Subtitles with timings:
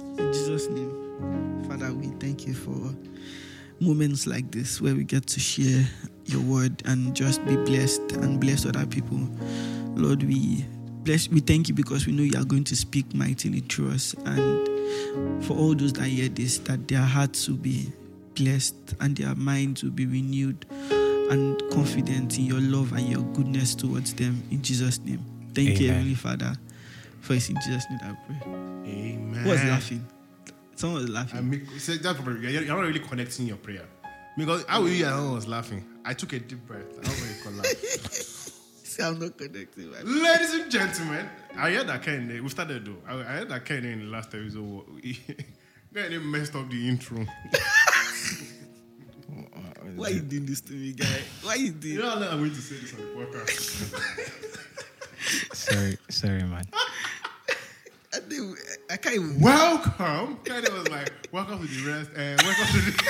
[0.00, 2.94] In Jesus' name, Father, we thank you for
[3.80, 5.84] moments like this where we get to share
[6.26, 9.18] your word and just be blessed and bless other people.
[9.94, 10.64] Lord, we
[11.02, 14.14] bless we thank you because we know you are going to speak mightily through us
[14.26, 17.90] and for all those that hear this, that their hearts will be
[18.34, 20.66] blessed and their minds will be renewed
[21.30, 25.24] and confident in your love and your goodness towards them in Jesus' name.
[25.54, 26.54] Thank you, Heavenly Father.
[27.28, 28.36] For it's in Jesus' name that I pray.
[28.90, 29.34] Amen.
[29.34, 30.06] Who was laughing?
[30.76, 31.38] Someone was laughing.
[31.38, 33.84] I make, so that's probably, you're, you're not really connecting your prayer.
[34.38, 35.84] Because how were you and I was laughing?
[36.06, 36.86] I took a deep breath.
[36.98, 37.66] I don't really call laugh.
[37.66, 39.90] See, I'm not connecting.
[39.90, 40.06] Man.
[40.22, 42.96] Ladies and gentlemen, I heard that Ken, eh, we started though.
[43.06, 45.18] I, I heard that Ken in the last episode, he,
[45.92, 47.18] he messed up the intro.
[49.96, 51.04] Why you doing this to me, guy?
[51.42, 51.98] Why you You doing?
[51.98, 53.92] know how long I'm going to say this on the podcast?
[55.52, 56.64] Sorry, sorry, man.
[58.88, 60.38] I, can't welcome.
[60.46, 62.92] Was like, welcome to the rest, and welcome to the.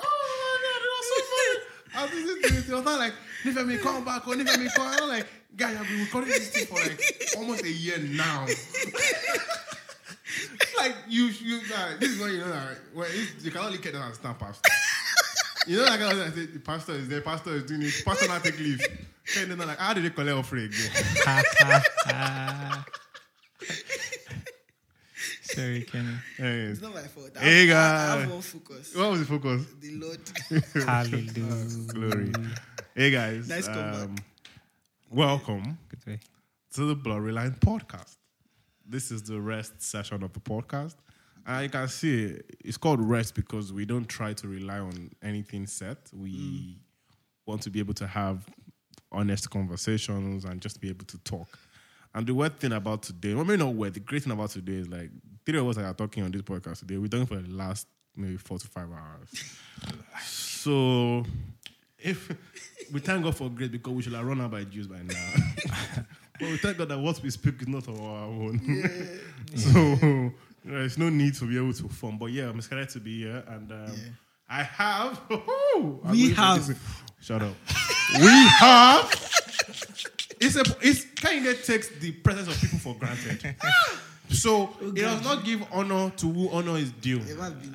[0.00, 1.56] oh my god, it was so funny.
[1.94, 4.86] I was listening to was not like, Nifemi, come back, oh, or Nifemi, come.
[4.86, 5.26] I was like,
[5.56, 6.98] guy, I've been recording this thing for like
[7.36, 8.46] almost a year now.
[10.78, 13.06] like you, you, like, this is what you know that well,
[13.42, 14.66] you can only get that and stand past.
[15.66, 16.00] You know of.
[16.00, 18.80] I said, the pastor is there, pastor is doing it, pastor not take leave.
[19.38, 20.90] And then they're like, how did they collect offering again?
[25.42, 26.08] sorry, Kenny.
[26.38, 26.70] Anyways.
[26.72, 27.30] It's not my fault.
[27.36, 28.20] I Hey, have, I guy.
[28.20, 28.94] have one focus.
[28.94, 29.66] What was the focus?
[29.80, 30.20] The Lord.
[30.86, 31.66] Hallelujah.
[31.92, 32.32] Glory.
[32.94, 33.48] Hey guys.
[33.48, 34.02] Nice comeback.
[34.04, 34.14] um,
[35.10, 36.20] welcome Good way.
[36.74, 38.16] to the Blurry Line podcast.
[38.86, 40.96] This is the rest session of the podcast.
[41.46, 45.66] And you can see it's called rest because we don't try to rely on anything
[45.66, 45.98] set.
[46.14, 46.78] We
[47.46, 48.46] want to be able to have
[49.14, 51.58] honest conversations and just be able to talk.
[52.14, 54.74] And the weird thing about today, well, maybe not weird, the great thing about today
[54.74, 55.10] is like
[55.44, 58.36] three of us are talking on this podcast today, we're done for the last maybe
[58.36, 59.54] four to five hours.
[60.22, 61.24] so
[61.98, 62.30] if
[62.92, 65.34] we thank God for grace because we should have run out by Jews by now.
[66.38, 69.20] but we thank God that what we speak is not of our own.
[69.56, 70.30] so
[70.64, 72.18] there's no need to be able to form.
[72.18, 73.42] But yeah, I'm excited to be here.
[73.48, 73.96] And um,
[74.48, 75.20] I have.
[75.74, 76.78] I'm We have.
[77.20, 77.54] Shut up.
[78.20, 79.20] We have.
[80.40, 80.64] It's a.
[80.82, 83.56] It's kind of takes the presence of people for granted.
[84.30, 87.20] So it does not give honor to who honor is due.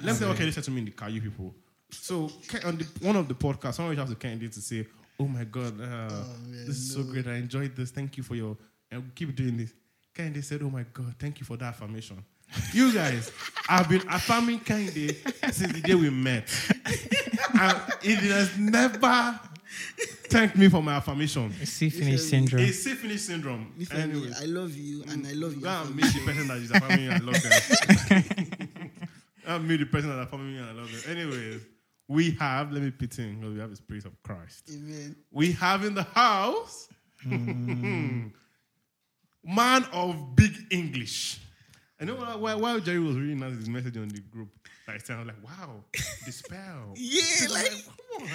[0.03, 1.53] Let's say what Kenny said to me in the car, you people.
[1.91, 2.31] So
[2.65, 4.87] on the, one of the podcasts, someone reached out to Kennedy to say,
[5.19, 6.23] "Oh my God, uh,
[6.65, 7.27] this is so great.
[7.27, 7.91] I enjoyed this.
[7.91, 8.57] Thank you for your
[8.91, 9.73] and keep doing this."
[10.13, 12.23] Kennedy said, "Oh my God, thank you for that affirmation."
[12.73, 13.31] You guys,
[13.69, 15.13] I've been affirming Kennedy
[15.51, 16.49] since the day we met,
[17.59, 19.39] and it has never
[20.29, 21.51] thanked me for my affirmation.
[21.65, 22.63] See finish syndrome.
[22.63, 23.73] It's see finish syndrome.
[23.77, 25.61] Nifemi, Anyway, I love you and I love you.
[25.61, 28.91] Go and meet the person that is affirming you and love them.
[29.47, 31.17] I'll meet the person that is affirming you and I love them.
[31.17, 31.61] Anyways,
[32.07, 34.69] we have, let me put in, because we have the Spirit of Christ.
[34.73, 35.15] Amen.
[35.31, 36.89] We have in the house
[37.23, 38.31] mm.
[39.43, 41.39] man of big English.
[42.01, 44.49] I know while, while, while Jerry was reading out his message on the group,
[44.93, 45.83] like, I was like, wow,
[46.25, 46.93] the spell.
[46.95, 48.29] Yeah, like come on.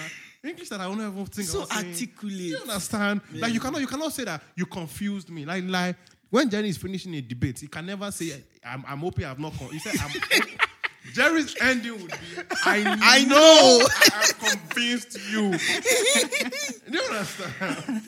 [0.49, 2.39] English that I don't even think so articulate.
[2.39, 3.21] You understand?
[3.33, 5.45] Like you cannot you cannot say that you confused me.
[5.45, 5.97] Like like
[6.31, 9.57] when Jerry is finishing a debate, he can never say I'm I'm hoping I've not.
[9.57, 9.71] Con-.
[9.71, 10.11] He said I'm.
[11.13, 12.17] Jerry's ending would be
[12.65, 13.87] I know I know.
[13.87, 15.51] I have convinced you.
[16.91, 18.03] Do you understand?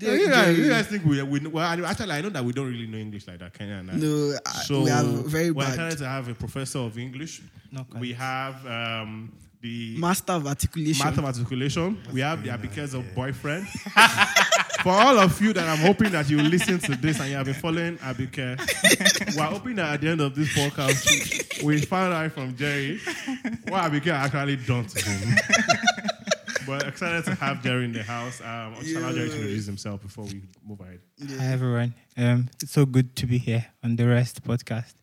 [0.00, 2.86] you, guys, you guys think we we well actually I know that we don't really
[2.86, 3.94] know English like that Kenya and I.
[3.94, 4.34] No,
[4.66, 5.70] So we are very we're bad.
[5.74, 7.42] excited to have a professor of English.
[7.98, 11.04] We have um, the Master of articulation.
[11.06, 11.98] matter of articulation.
[12.12, 13.66] We have the Abike's of boyfriend.
[14.82, 17.46] For all of you that I'm hoping that you listen to this and you have
[17.46, 22.32] been following Abike, we're hoping that at the end of this podcast, we find out
[22.32, 22.98] from Jerry
[23.68, 25.36] what Abike actually done to him.
[26.66, 28.40] but excited to have Jerry in the house.
[28.40, 31.00] Um, I'll just allow Jerry to introduce himself before we move ahead.
[31.38, 31.94] Hi everyone.
[32.16, 34.94] Um, it's so good to be here on the Rest podcast.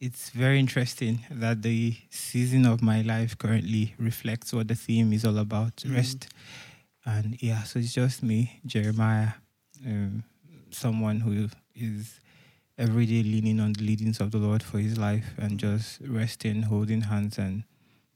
[0.00, 5.26] It's very interesting that the season of my life currently reflects what the theme is
[5.26, 6.28] all about, rest.
[7.04, 9.32] And yeah, so it's just me, Jeremiah,
[9.86, 10.24] um,
[10.70, 12.20] someone who is
[12.78, 16.62] every day leaning on the leadings of the Lord for his life and just resting,
[16.62, 17.64] holding hands, and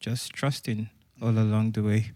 [0.01, 0.91] just trusting
[1.23, 2.13] all along the way.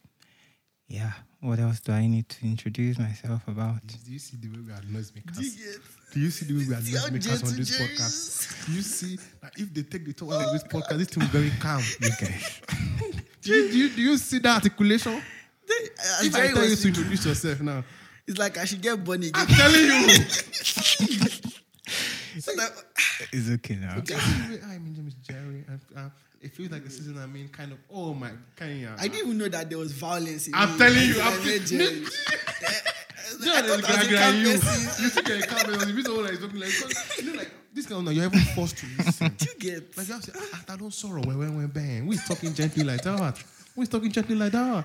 [0.88, 3.86] Yeah, what else do I need to introduce myself about?
[3.86, 5.36] Do you see the way we are noisemakers?
[5.36, 5.78] Do you
[6.12, 8.66] Do you see the way we are See how noisemakers on this podcast?
[8.66, 11.22] Do you see that if they take the top out of this podcast, this thing
[11.24, 11.82] will be very calm?
[12.00, 12.60] You guys.
[13.40, 15.22] Do you, do you, do you see that articulation?
[15.70, 17.84] Uh, If I tell you to introduce yourself now,
[18.26, 19.32] It's like I should get born again.
[19.34, 20.08] I'm telling you.
[22.40, 22.70] So like,
[23.32, 23.94] It's okay now.
[23.98, 25.64] Hi, my name is Jerry.
[25.66, 26.08] And, uh,
[26.40, 27.18] it feels like the season.
[27.18, 27.78] I mean, kind of.
[27.90, 28.94] Oh my, Kenya.
[28.96, 30.46] I didn't even know that there was violence.
[30.46, 32.04] In I'm me telling you, I'm I Jerry.
[33.40, 35.96] Yeah, I thought I was you, you think you're a person.
[35.96, 38.86] You someone like talking like, you know, like this of now you're even forced to
[38.98, 39.34] listen.
[39.36, 39.96] Do you get?
[39.96, 42.06] Like you have to say, ah, I don't sorrow when when when bang.
[42.06, 43.42] We're talking gently like that.
[43.76, 44.84] We're talking gently like that.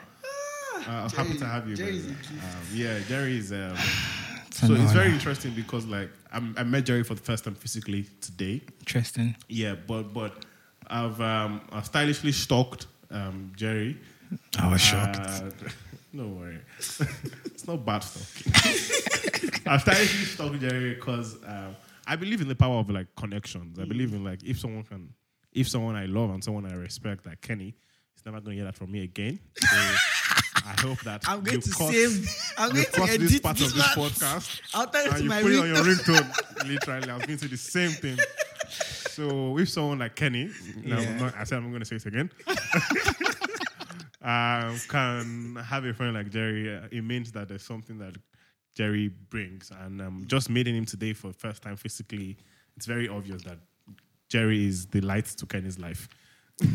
[0.88, 1.75] Uh, I'm happy to have you.
[1.75, 2.18] Jerry's man.
[2.31, 3.51] Um, yeah, Jerry is.
[3.51, 3.75] Um,
[4.51, 7.56] so an it's very interesting because like I'm, I met Jerry for the first time
[7.56, 8.62] physically today.
[8.80, 9.35] Interesting.
[9.47, 10.45] Yeah, but but
[10.88, 13.97] I've um, I've stylishly stalked um, Jerry.
[14.59, 15.18] I was shocked.
[15.18, 15.50] Uh,
[16.13, 19.68] no worry, it's not bad stuff.
[19.68, 21.75] I've stylishly stalked Jerry because um,
[22.07, 23.79] I believe in the power of like connections.
[23.79, 25.13] I believe in like if someone can,
[25.53, 27.75] if someone I love and someone I respect, like Kenny,
[28.13, 29.39] he's never going to hear that from me again.
[29.56, 29.77] So
[30.65, 32.30] I hope that I'm going you to cut- save.
[32.57, 35.42] I'm going to edit this part of this podcast I'll tell it to you my
[35.42, 36.15] put it on your ringtone.
[36.21, 36.68] ringtone.
[36.68, 38.18] Literally, I was going to say the same thing.
[39.10, 40.50] So if someone like Kenny,
[40.83, 41.18] no, Yeah.
[41.19, 42.31] not, I said I'm going to say it again,
[44.21, 48.15] um, can have a friend like Jerry, uh, it means that there's something that
[48.75, 49.71] Jerry brings.
[49.81, 52.38] And um, just meeting him today for the first time physically,
[52.77, 53.57] it's very obvious that
[54.30, 56.07] Jerry is the light to Kenny's life.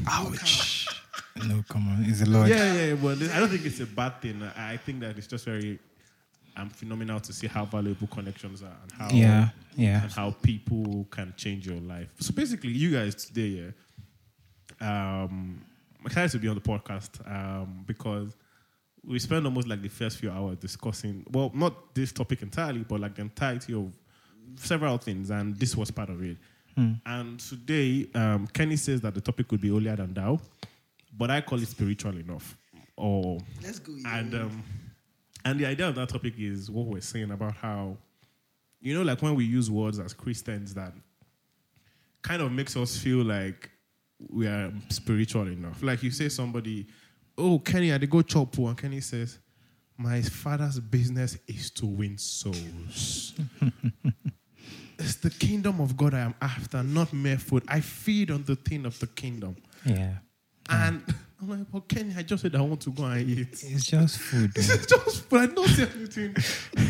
[0.09, 0.87] Ouch.
[1.47, 2.05] No, come on.
[2.07, 2.49] It's a lot.
[2.49, 4.43] Yeah, yeah, but I don't think it's a bad thing.
[4.57, 5.79] I think that it's just very
[6.57, 9.49] um, phenomenal to see how valuable connections are and how Yeah.
[9.77, 10.03] Yeah.
[10.03, 12.09] and how people can change your life.
[12.21, 13.71] So basically, you guys today, yeah,
[14.81, 15.65] um,
[16.01, 18.37] I'm excited to be on the podcast um, because
[19.05, 23.01] we spent almost like the first few hours discussing, well, not this topic entirely, but
[23.01, 23.91] like the entirety of
[24.57, 26.37] several things, and this was part of it.
[27.07, 30.39] And today, um, Kenny says that the topic could be holier than thou,
[31.17, 32.57] but I call it spiritual enough.
[32.97, 33.93] Or Let's go.
[34.07, 34.63] and um,
[35.45, 37.97] and the idea of that topic is what we're saying about how,
[38.81, 40.93] you know, like when we use words as Christians that
[42.23, 43.71] kind of makes us feel like
[44.29, 45.83] we are spiritual enough.
[45.83, 46.87] Like you say somebody,
[47.37, 49.39] oh Kenny, I did go chop and Kenny says,
[49.97, 53.35] my father's business is to win souls.
[54.99, 57.65] it's the kingdom of God I am after, not mere food.
[57.69, 59.57] I feed on the thing of the kingdom.
[59.85, 60.15] Yeah.
[60.69, 60.89] Mm.
[60.89, 63.49] And I'm like, well, Kenny, I just said I want to go and eat.
[63.53, 64.53] It's just food.
[64.57, 64.77] It's eh?
[64.89, 66.37] just, but I don't see anything.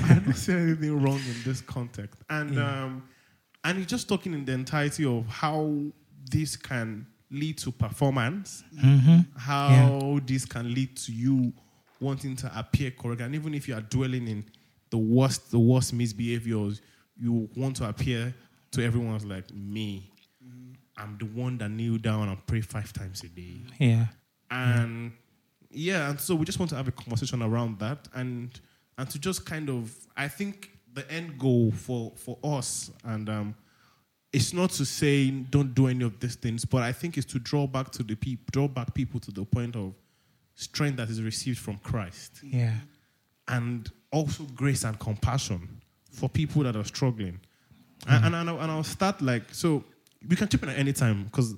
[0.04, 3.02] I don't see anything wrong in this context, and um,
[3.64, 5.74] and he's just talking in the entirety of how
[6.30, 9.18] this can lead to performance, mm-hmm.
[9.36, 11.52] how this can lead to you
[12.00, 14.44] wanting to appear correct, and even if you are dwelling in
[14.90, 16.80] the worst, the worst misbehaviors,
[17.20, 18.34] you want to appear
[18.70, 20.10] to everyone's like me.
[20.98, 23.60] I'm the one that kneel down and pray five times a day.
[23.78, 24.06] Yeah.
[24.50, 25.12] And
[25.70, 28.58] yeah, and so we just want to have a conversation around that and
[28.96, 33.54] and to just kind of I think the end goal for for us and um
[34.32, 37.38] it's not to say don't do any of these things, but I think it's to
[37.38, 39.94] draw back to the people draw back people to the point of
[40.54, 42.74] strength that is received from Christ Yeah.
[43.46, 45.68] and also grace and compassion
[46.10, 47.38] for people that are struggling.
[48.08, 49.84] And, and, and, I'll, and I'll start like, so
[50.26, 51.54] we can chip in at any time because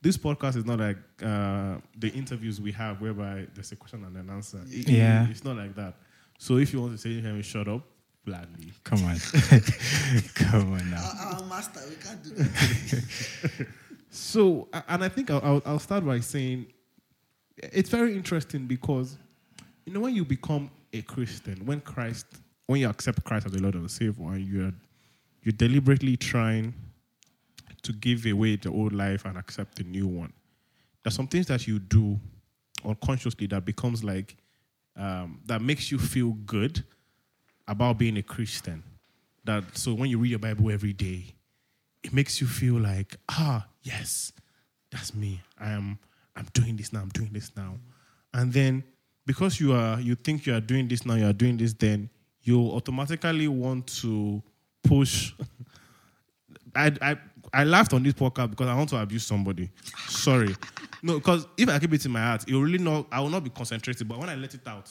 [0.00, 4.16] this podcast is not like uh, the interviews we have whereby there's a question and
[4.16, 4.60] an answer.
[4.66, 5.28] It- Yeah.
[5.28, 5.94] It's not like that.
[6.38, 7.82] So if you want to say anything, shut up,
[8.26, 8.72] gladly.
[8.84, 9.16] Come on.
[10.34, 11.10] Come on now.
[11.20, 13.66] Our, our master, we can't do that.
[14.14, 16.66] So, and I think I'll, I'll, I'll start by saying
[17.56, 19.16] it's very interesting because,
[19.86, 22.26] you know, when you become a Christian, when Christ,
[22.66, 24.72] when you accept Christ as the Lord and the Savior, and you're,
[25.42, 26.74] you're deliberately trying
[27.82, 30.32] to give away the old life and accept the new one,
[31.02, 32.18] there's some things that you do
[32.84, 34.36] unconsciously that becomes like,
[34.96, 36.84] um, that makes you feel good
[37.68, 38.82] about being a Christian.
[39.44, 41.34] That so when you read your Bible every day,
[42.02, 44.32] it makes you feel like, ah, yes,
[44.90, 45.40] that's me.
[45.58, 45.98] I am
[46.36, 47.74] I'm doing this now, I'm doing this now.
[48.34, 48.84] And then
[49.26, 52.10] because you are you think you are doing this now, you are doing this then,
[52.42, 54.42] you automatically want to
[54.84, 55.32] push
[56.74, 57.16] I I
[57.52, 59.70] I laughed on this podcast because I want to abuse somebody.
[60.08, 60.54] Sorry.
[61.02, 63.28] No, because if I keep it in my heart, it will really not I will
[63.28, 64.08] not be concentrated.
[64.08, 64.88] But when I let it out,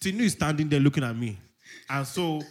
[0.00, 1.38] Tinu is standing there looking at me.
[1.88, 2.42] And so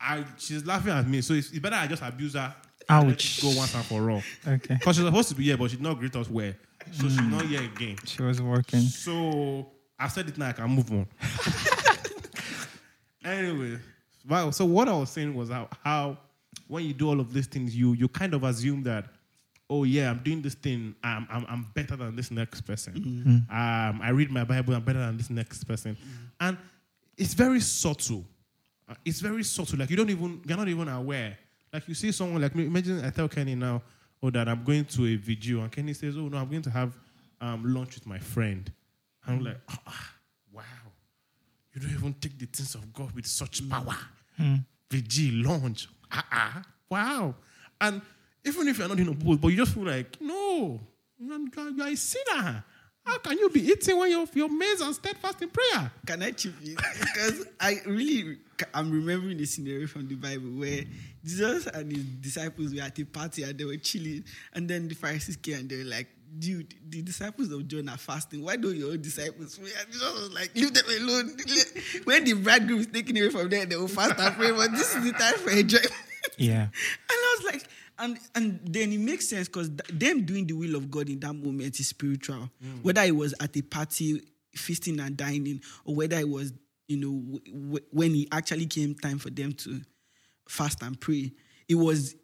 [0.00, 1.20] I she's laughing at me.
[1.20, 2.54] So it's, it's better I just abuse her.
[2.88, 3.42] Ouch.
[3.42, 4.22] Go once and for all.
[4.46, 4.74] Okay.
[4.74, 6.52] Because she's supposed to be here, but she did not greet us well.
[6.92, 7.30] So she's hmm.
[7.30, 7.96] not here again.
[8.04, 8.80] She was working.
[8.80, 9.66] So
[9.98, 11.06] I said it now, I can move on.
[13.24, 13.78] anyway,
[14.28, 14.50] wow.
[14.50, 16.18] So what I was saying was how, how
[16.68, 19.06] when you do all of these things, you you kind of assume that,
[19.70, 22.92] oh yeah, I'm doing this thing, I'm I'm, I'm better than this next person.
[23.50, 25.96] Um, I read my Bible, I'm better than this next person,
[26.40, 26.56] and
[27.16, 28.24] it's very subtle.
[28.88, 29.78] Uh, It's very subtle.
[29.78, 31.36] Like you don't even you're not even aware.
[31.72, 32.66] Like you see someone like me.
[32.66, 33.82] Imagine I tell Kenny now,
[34.22, 36.70] oh, that I'm going to a vigil, and Kenny says, oh no, I'm going to
[36.70, 36.96] have
[37.40, 38.70] um, lunch with my friend.
[39.26, 40.12] And I'm like, ah,
[40.52, 40.62] wow,
[41.74, 43.96] you don't even take the things of God with such power.
[44.90, 47.34] Vigil, lunch, ah, ah, wow.
[47.80, 48.00] And
[48.44, 50.80] even if you're not in a boat, but you just feel like, no,
[51.18, 51.38] you're,
[51.76, 52.64] you're a sinner.
[53.06, 55.92] How can you be eating when you're your mates and steadfast in prayer?
[56.04, 56.74] Can I chip in?
[56.74, 58.38] Because I really,
[58.74, 60.82] I'm remembering the scenario from the Bible where
[61.24, 64.96] Jesus and his disciples were at a party and they were chilling, and then the
[64.96, 68.42] Pharisees came and they were like, "Dude, the disciples of John are fasting.
[68.42, 71.36] Why don't your disciples pray?" And Jesus was like, "Leave them alone.
[72.04, 74.50] When the bridegroom is taken away from them, they will fast and pray.
[74.50, 75.92] But this is the time for enjoyment."
[76.36, 76.62] Yeah.
[76.62, 76.70] And
[77.10, 80.90] I was like, and and then it makes sense because them doing the will of
[80.90, 82.50] God in that moment is spiritual.
[82.64, 82.82] Mm.
[82.82, 84.22] Whether it was at a party,
[84.54, 86.52] feasting and dining, or whether it was,
[86.88, 89.80] you know, w- w- when it actually came time for them to
[90.48, 91.32] fast and pray,
[91.68, 92.14] it was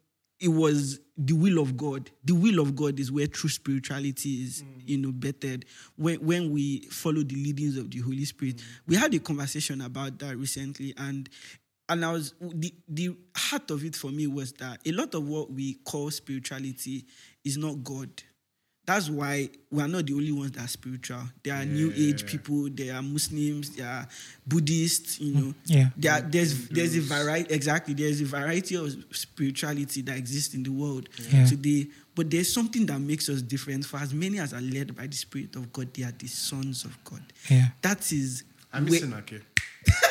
[0.40, 2.10] it was the will of God.
[2.24, 4.82] The will of God is where true spirituality is, mm.
[4.84, 5.64] you know, bettered.
[5.96, 8.56] When when we follow the leadings of the Holy Spirit.
[8.56, 8.64] Mm.
[8.88, 11.30] We had a conversation about that recently, and
[11.88, 15.26] and I was the the heart of it for me was that a lot of
[15.26, 17.04] what we call spirituality
[17.44, 18.08] is not God.
[18.84, 21.22] That's why we are not the only ones that are spiritual.
[21.44, 24.08] There are New Age people, there are Muslims, there are
[24.44, 25.20] Buddhists.
[25.20, 25.90] You mm, know, Yeah.
[25.96, 27.94] there are, there's there's a variety exactly.
[27.94, 31.46] There's a variety of spirituality that exists in the world Yeah.
[31.46, 31.88] today.
[32.14, 33.86] But there's something that makes us different.
[33.86, 36.84] For as many as are led by the Spirit of God, they are the sons
[36.84, 37.22] of God.
[37.48, 37.68] Yeah.
[37.82, 38.42] That is.
[38.72, 39.42] I'm where- missing Ake.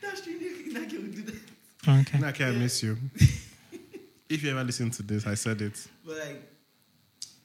[0.00, 1.34] That's really Nake will do that.
[1.88, 2.18] Okay.
[2.26, 2.98] Ake, I miss you.
[4.28, 5.86] if you ever listen to this, I said it.
[6.04, 6.42] But like,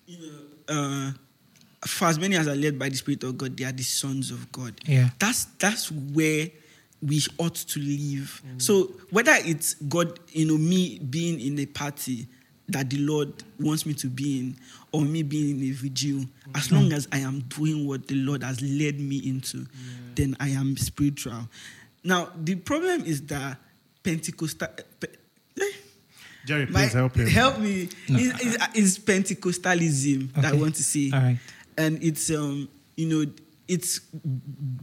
[0.05, 1.12] you know, uh,
[1.88, 4.31] for as many as are led by the Spirit of God, they are the sons
[4.31, 4.73] of God.
[4.85, 5.09] Yeah.
[5.19, 6.47] That's that's where
[7.01, 8.41] we ought to live.
[8.57, 12.27] So whether it's God, you know, me being in a party
[12.69, 14.55] that the Lord wants me to be in,
[14.91, 18.43] or me being in a vigil, as long as I am doing what the Lord
[18.43, 19.65] has led me into,
[20.15, 21.50] then I am spiritual.
[22.03, 23.57] Now the problem is that
[24.03, 24.67] Pentecostal.
[25.00, 25.07] Pe-
[25.62, 25.65] eh,
[26.45, 27.27] Jerry, my- please help him.
[27.27, 27.89] Help me.
[28.10, 28.19] No.
[28.19, 31.38] Is, is, is Pentecostalism that I want to say, All right.
[31.77, 33.31] and it's um you know
[33.67, 34.00] it's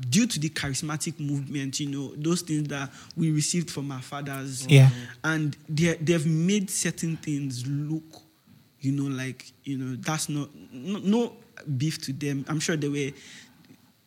[0.09, 1.79] due to the charismatic movement.
[1.81, 4.67] You know those things that we received from our fathers.
[4.69, 4.89] Yeah.
[5.23, 8.23] and they they've made certain things look,
[8.81, 11.33] you know, like you know that's not no, no
[11.77, 12.45] beef to them.
[12.49, 13.11] I'm sure they were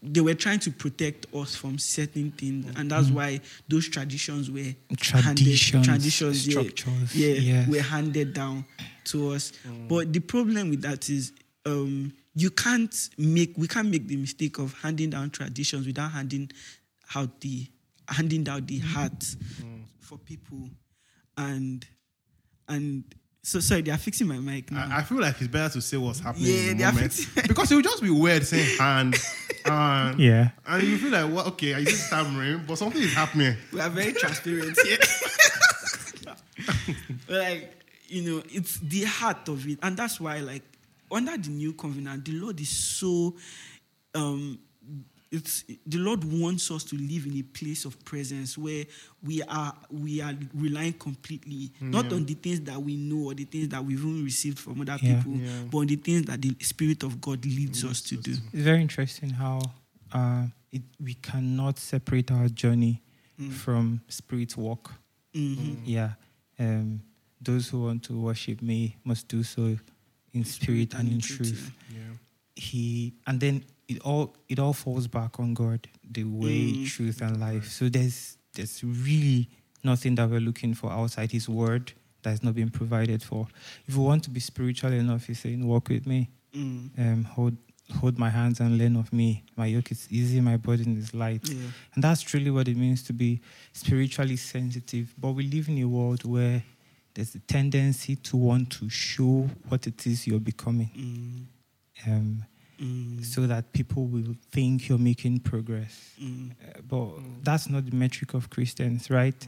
[0.04, 3.16] they were trying to protect us from certain things, and that's mm-hmm.
[3.16, 7.68] why those traditions were handed- Traditions, traditions, yeah, structures, yeah, yes.
[7.70, 8.66] were handed down
[9.06, 9.54] to us.
[9.66, 9.88] Mm.
[9.88, 11.32] But the problem with that is,
[11.66, 16.52] um, you can't make we can't make the mistake of handing down traditions without handing
[17.16, 17.68] out the
[18.10, 18.88] handing down the mm-hmm.
[18.88, 19.84] heart mm.
[20.02, 20.70] for people,
[21.38, 21.86] and
[22.68, 23.04] and
[23.46, 24.88] so sorry, they are fixing my mic now.
[24.90, 26.94] I, I feel like it's better to say what's happening Yeah, in they the are
[26.94, 29.16] fixing- because it would just be weird saying hand,
[29.66, 30.50] and Yeah.
[30.66, 33.56] and you feel like, well, okay, I just stammering, but something is happening.
[33.72, 34.98] we are very transparent here.
[37.28, 39.80] Like, you know, it's the heart of it.
[39.82, 40.62] And that's why, like,
[41.12, 43.36] under the new covenant, the Lord is so
[44.16, 44.60] um
[45.34, 48.86] it's the Lord wants us to live in a place of presence where
[49.24, 53.46] we are we are relying completely not on the things that we know or the
[53.46, 55.18] things that we've even received from other Yeah.
[55.18, 55.64] people, Yeah.
[55.72, 58.32] but on the things that the Spirit of God leads us to do.
[58.32, 59.60] It's very interesting how
[60.12, 63.02] uh, it, we cannot separate our journey
[63.50, 64.94] from spirit walk.
[65.36, 65.78] Mhm.
[65.86, 66.14] Yeah.
[66.60, 67.02] Um,
[67.42, 69.78] those who want to worship me must do so
[70.34, 71.72] in spirit and in truth.
[71.92, 71.98] Yeah.
[72.56, 73.64] He and then
[73.96, 76.88] it all it all falls back on God, the way, Mm.
[76.88, 77.70] truth, and life.
[77.70, 79.50] So there's there's really
[79.84, 83.48] nothing that we're looking for outside His Word that has not been provided for.
[83.88, 86.90] If we want to be spiritual enough, He's saying, "Walk with me." Mm.
[87.00, 87.58] um, hold
[88.00, 89.44] hold my hands and learn of me.
[89.58, 91.48] My yoke is easy, my burden is light.
[91.50, 91.68] Yeah.
[91.96, 93.42] And that's truly what it means to be
[93.74, 95.14] spiritually sensitive.
[95.18, 96.64] But we live in a world where
[97.14, 102.12] there's a tendency to want to show what it is you're becoming, Mm.
[102.12, 102.44] um,
[102.84, 103.24] Mm.
[103.24, 106.12] so that people will think you're making progress.
[106.22, 106.52] Mm.
[106.52, 107.10] Uh, but
[107.44, 109.48] that's not the metric of Christians, right?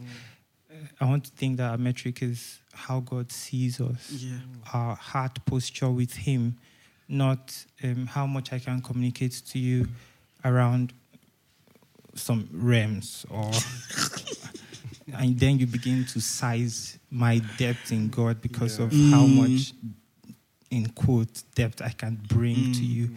[0.70, 4.38] Uh, I want to think that our metric is how God sees us Yeah.
[4.72, 6.56] our heart posture with Him,
[7.08, 9.86] not um, how much I can communicate to you
[10.44, 10.92] around
[12.14, 13.50] some realms or.
[15.18, 18.86] and then you begin to size my depth in God because Yeah.
[18.86, 19.34] of how Mm.
[19.36, 19.72] much,
[20.70, 22.88] in quote, depth I can bring to Mm.
[22.88, 23.10] you.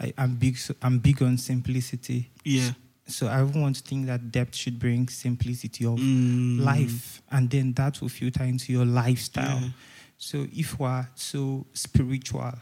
[0.00, 0.56] I, I'm big.
[0.58, 2.30] So, I'm big on simplicity.
[2.44, 2.72] Yeah.
[3.08, 6.60] So I want to think that depth should bring simplicity of Mm.
[6.60, 9.60] life, and then that will filter into your lifestyle.
[9.60, 9.68] Yeah.
[10.18, 12.52] So if we're so spiritual,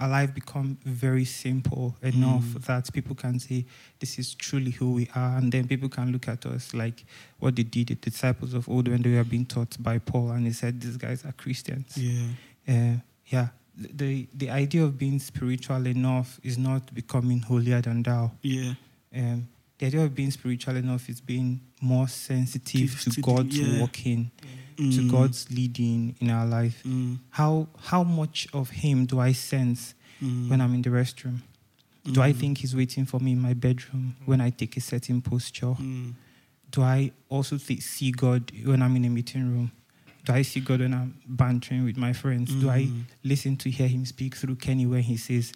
[0.00, 2.64] our life become very simple enough Mm.
[2.66, 3.64] that people can say
[4.00, 7.04] this is truly who we are, and then people can look at us like
[7.38, 10.44] what they did, the disciples of old when they were being taught by Paul, and
[10.46, 11.96] they said these guys are Christians.
[11.96, 12.26] Yeah.
[12.66, 18.32] Uh, yeah, the the idea of being spiritual enough is not becoming holier than thou.
[18.42, 18.74] Yeah.
[19.14, 19.48] Um,
[19.78, 23.80] the idea of being spiritual enough is being more sensitive to to God's yeah.
[23.80, 24.30] working,
[24.76, 25.10] to Mm.
[25.10, 26.82] God's leading in our life.
[26.84, 27.18] Mm.
[27.30, 30.48] How how much of Him do I sense Mm.
[30.50, 31.40] when I'm in the restroom?
[32.04, 32.36] Do I Mm.
[32.36, 35.74] think He's waiting for me in my bedroom when I take a certain posture?
[35.78, 36.14] Mm.
[36.70, 39.72] Do I also th- see God when I'm in a meeting room?
[40.24, 42.54] Do I see God when I'm bantering with my friends?
[42.54, 43.04] Do I Mm.
[43.24, 45.52] listen to hear Him speak through Kenny when he says,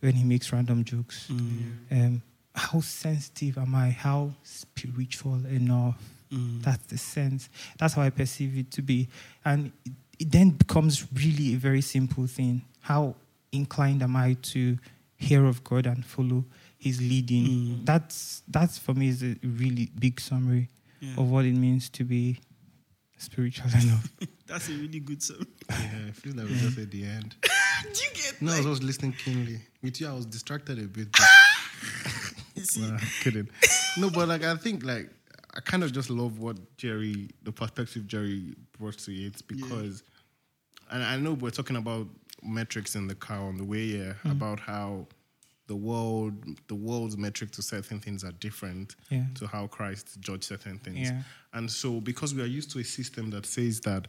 [0.00, 1.28] when he makes random jokes?
[1.28, 1.72] Mm.
[1.90, 2.22] Um,
[2.54, 3.90] how sensitive am I?
[3.90, 6.00] How spiritual enough?
[6.30, 6.62] Mm.
[6.62, 7.48] That's the sense.
[7.78, 9.08] That's how I perceive it to be.
[9.44, 12.62] And it, it then becomes really a very simple thing.
[12.82, 13.16] How
[13.52, 14.78] inclined am I to
[15.16, 16.44] hear of God and follow
[16.78, 17.46] his leading?
[17.46, 17.84] Mm.
[17.86, 20.68] That's that's for me is a really big summary
[21.00, 21.14] Yeah.
[21.18, 22.38] of what it means to be
[23.24, 24.08] spiritual enough.
[24.46, 25.46] That's a really good song.
[25.70, 27.34] Yeah, it feels like we're just at the end.
[27.82, 29.60] Do you get No, I like, was just listening keenly.
[29.82, 31.10] With you, I was distracted a bit.
[31.12, 31.22] But,
[32.54, 33.48] you see, nah, kidding.
[33.98, 35.10] No, but like I think like
[35.54, 40.02] I kind of just love what Jerry, the perspective Jerry brought to it because,
[40.90, 42.06] and I know we're talking about
[42.42, 44.30] metrics in the car on the way here mm-hmm.
[44.30, 45.06] about how
[45.66, 46.34] the world,
[46.68, 49.24] the world's metric to certain things are different Yeah.
[49.36, 51.08] to how Christ judged certain things.
[51.10, 51.22] Yeah.
[51.52, 54.08] And so, because we are used to a system that says that,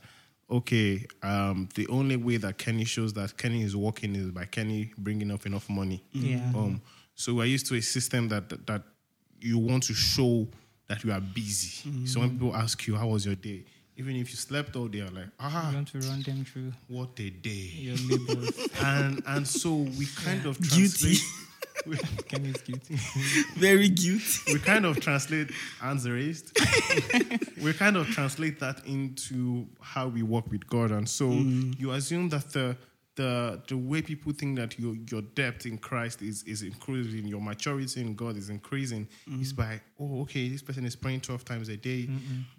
[0.49, 4.91] okay, um, the only way that Kenny shows that Kenny is working is by Kenny
[4.97, 6.03] bringing up enough money.
[6.11, 6.51] Yeah.
[6.55, 6.81] Um,
[7.15, 8.83] so we're used to a system that that, that
[9.39, 10.47] you want to show
[10.87, 12.05] that you are busy.
[12.05, 13.63] So when people ask you, "How was your day?"
[13.97, 16.73] Even if you slept all day, you're like, You "Ah, want to run them through
[16.87, 18.67] what a day!" your labels.
[18.83, 20.75] and and so we kind of Guilty.
[20.77, 21.11] translate.
[21.21, 21.44] we,
[22.27, 22.95] Kenny's guilty.
[23.55, 24.53] very guilty.
[24.53, 26.57] we kind of translate hands raised.
[27.61, 31.79] we kind of translate that into how we work with God, and so mm.
[31.79, 32.77] you assume that the
[33.15, 37.41] the the way people think that your your depth in Christ is is increasing, your
[37.41, 39.41] maturity in God is increasing, mm.
[39.41, 42.09] is by oh okay, this person is praying twelve times a day.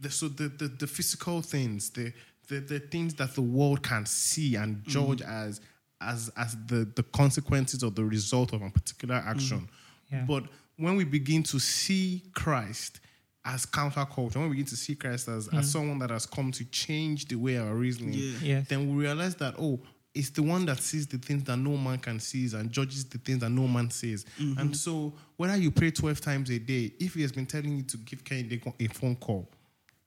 [0.01, 2.13] The, so the, the the physical things, the
[2.49, 4.87] the the things that the world can see and mm.
[4.87, 5.61] judge as
[6.01, 9.61] as as the the consequences or the result of a particular action.
[9.61, 9.69] Mm.
[10.13, 10.25] Yeah.
[10.27, 10.45] But
[10.77, 13.01] when we begin to see Christ
[13.45, 15.65] as counterculture, when we begin to see Christ as, as mm.
[15.65, 18.39] someone that has come to change the way our reasoning, Yeah.
[18.43, 18.69] Yes.
[18.69, 19.81] then we realize that, oh,
[20.15, 23.19] it's the one that sees the things that no man can see and judges the
[23.19, 24.25] things that no man sees.
[24.41, 24.59] Mm-hmm.
[24.59, 27.83] And so, whether you pray 12 times a day, if he has been telling you
[27.85, 29.49] to give Kennedy a phone call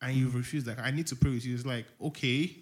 [0.01, 0.35] and you mm.
[0.35, 2.57] refuse, like, I need to pray with you, it's like, okay,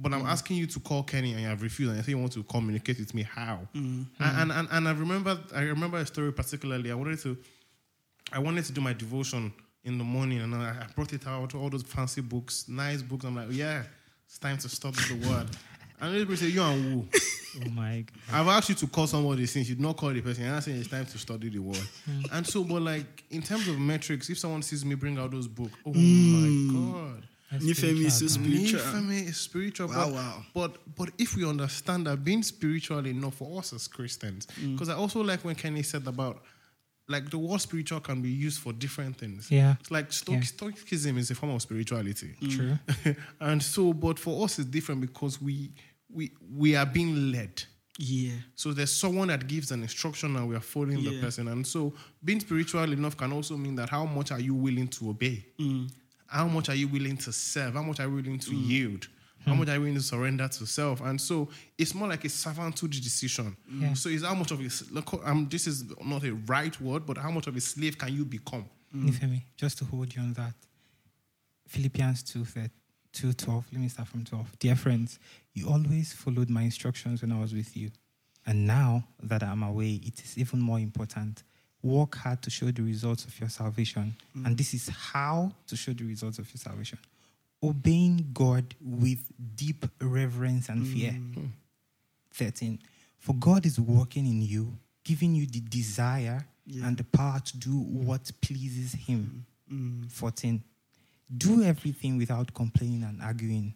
[0.00, 0.28] but I'm mm.
[0.28, 2.42] asking you to call Kenny and you have refused, and I say you want to
[2.42, 3.22] communicate with me.
[3.22, 3.60] How?
[3.74, 4.06] Mm, mm.
[4.18, 6.90] And, and and and I remember I remember a story particularly.
[6.90, 7.36] I wanted to
[8.32, 9.52] I wanted to do my devotion
[9.84, 13.24] in the morning, and I brought it out all those fancy books, nice books.
[13.24, 13.82] I'm like, yeah,
[14.26, 15.46] it's time to study the word.
[16.02, 17.08] And everybody say, you and who?
[17.66, 18.40] Oh my God.
[18.40, 20.44] I've asked you to call somebody since you did not call the person.
[20.44, 21.82] And I say it's time to study the word.
[22.30, 25.48] And so, but like in terms of metrics, if someone sees me bring out those
[25.48, 26.72] books, oh Hmm.
[26.72, 27.26] my god.
[27.50, 29.00] That's Nifemi is so spiritual, spiritual.
[29.02, 29.88] Nifemi is spiritual.
[29.88, 30.42] Wow, but, wow.
[30.54, 34.72] But but if we understand that being spiritual enough for us as Christians, Mm.
[34.72, 36.42] because I also like when Kenny said about
[37.08, 39.50] like the word spiritual can be used for different things.
[39.50, 39.74] Yeah.
[39.80, 40.46] It's like stoic, Yeah.
[40.46, 42.36] stoicism is a form of spirituality.
[42.48, 42.78] True.
[43.40, 45.70] and so, but for us it's different because we
[46.08, 47.64] we we are being led.
[47.98, 48.32] Yeah.
[48.54, 51.48] So there's someone that gives an instruction and we are following the person.
[51.48, 51.92] And so
[52.24, 55.44] being spiritual enough can also mean that how much are you willing to obey?
[56.30, 57.74] How much are you willing to serve?
[57.74, 58.70] How much are you willing to hmm.
[58.70, 59.08] yield?
[59.44, 59.58] How hmm.
[59.58, 61.00] much are you willing to surrender to self?
[61.00, 63.56] And so it's more like a servanthood decision.
[63.68, 63.82] Hmm.
[63.82, 63.94] Yeah.
[63.94, 67.04] So it's how much of a s- look, um, this is not a right word,
[67.04, 68.64] but how much of a slave can you become?
[68.94, 70.54] Nifemi, just to hold you on that.
[71.68, 72.44] Philippians 2,
[73.12, 73.66] 2 12.
[73.72, 74.58] Let me start from 12.
[74.58, 75.18] Dear friends,
[75.52, 77.90] you always followed my instructions when I was with you.
[78.46, 81.44] And now that I'm away, it is even more important.
[81.82, 84.14] Work hard to show the results of your salvation.
[84.34, 84.56] And mm.
[84.56, 86.98] this is how to show the results of your salvation.
[87.62, 89.18] Obeying God with
[89.56, 90.92] deep reverence and mm.
[90.92, 91.14] fear.
[92.34, 92.78] 13.
[93.18, 94.72] For God is working in you,
[95.04, 96.86] giving you the desire Yeah.
[96.86, 99.46] and the power to do what pleases Him.
[99.72, 100.10] Mm.
[100.10, 100.62] 14.
[101.36, 103.74] Do everything without complaining and arguing.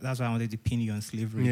[0.00, 1.46] That's why I wanted to pin you on slavery.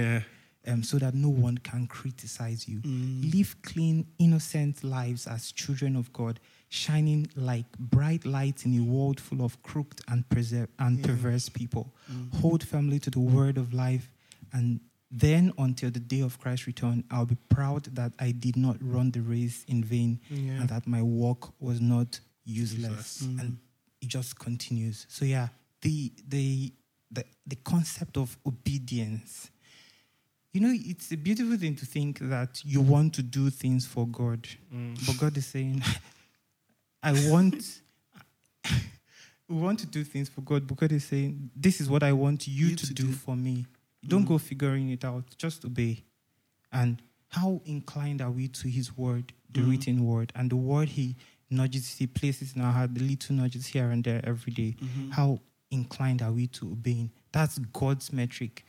[0.67, 2.79] Um, so that no one can criticize you.
[2.81, 3.33] Mm.
[3.35, 9.21] Live clean, innocent lives as children of God, shining like bright lights in a world
[9.21, 11.07] full of crooked and, preser- and Yeah.
[11.07, 11.93] perverse people.
[12.11, 12.33] Mm.
[12.41, 14.11] Hold firmly to the word of life,
[14.53, 18.77] and then until the day of Christ's return, I'll be proud that I did not
[18.81, 20.61] run the race in vain Yeah.
[20.61, 23.23] and that my work was not useless.
[23.23, 23.23] Useless.
[23.23, 23.41] Mm.
[23.41, 23.59] And
[24.01, 25.07] it just continues.
[25.09, 25.49] So yeah,
[25.83, 26.73] the the
[27.13, 29.51] the the concept of obedience.
[30.55, 34.07] You know, it's a beautiful thing to think that you want to do things for
[34.07, 35.05] God, Mm.
[35.05, 35.83] but God is saying,
[37.03, 37.83] "I want."
[39.47, 42.15] We want to do things for God, but God is saying, This is what I
[42.15, 43.13] want you, You to, to do, do.
[43.13, 43.67] for me.
[44.09, 44.29] Don't Mm.
[44.29, 46.03] go figuring it out, just obey.
[46.73, 49.69] And how inclined are we to His word, the Mhm.
[49.71, 51.17] written word, and the word He
[51.51, 54.77] nudges, He places in our heart, the little nudges here and there every day.
[54.81, 55.11] Mhm.
[55.13, 57.11] How inclined are we to obeying?
[57.33, 58.65] That's God's metric.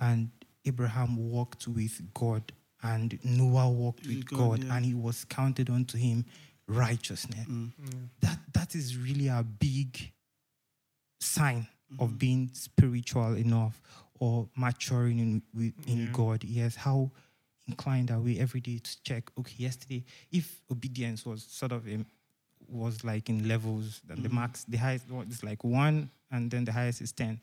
[0.00, 0.30] And
[0.66, 2.52] Abraham walked with God,
[2.82, 4.76] and Noah walked With with God, God, yeah.
[4.76, 6.24] and it was counted unto him
[6.68, 7.46] righteousness.
[7.48, 7.72] Mm.
[8.20, 10.12] That that is really a big
[11.20, 11.66] sign
[11.98, 12.18] of Mhm.
[12.18, 13.80] being spiritual enough
[14.18, 16.12] or maturing in with, in Yeah.
[16.12, 16.42] God.
[16.44, 17.10] Yes, how
[17.68, 19.30] inclined are we every day to check?
[19.38, 22.04] Okay, yesterday, if obedience was sort of a,
[22.68, 24.32] was like in levels, then the Mhm.
[24.34, 27.40] max, the highest one is like one, and then the highest is ten.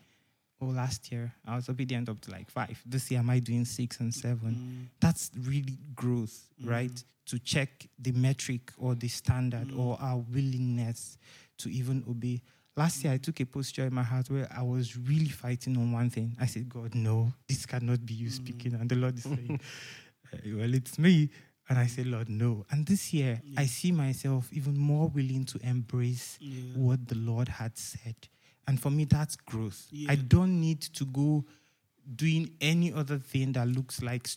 [0.63, 2.82] Oh, last year I was obedient up to like five.
[2.86, 4.56] This year, am I doing six and seven?
[4.56, 4.99] Mm.
[4.99, 6.69] that's really growth, Mm.
[6.69, 7.04] right?
[7.28, 9.80] To check the metric or the standard Mm.
[9.80, 11.17] or our willingness
[11.58, 12.41] to even obey.
[12.76, 15.91] Last year, I took a posture in my heart where I was really fighting on
[15.91, 16.36] one thing.
[16.39, 18.34] I said, God, no, this cannot be you Mm.
[18.34, 18.73] speaking.
[18.76, 19.60] And the Lord is saying,
[20.34, 21.30] "Uh, Well, it's me.
[21.69, 22.65] And I said, Lord, no.
[22.71, 23.62] And this year, Yeah.
[23.62, 26.76] I see myself even more willing to embrace Yeah.
[26.76, 28.15] what the Lord had said.
[28.67, 29.88] And for me, that's growth.
[29.91, 30.12] Yeah.
[30.12, 31.45] I don't need to go
[32.15, 34.28] doing any other thing that looks like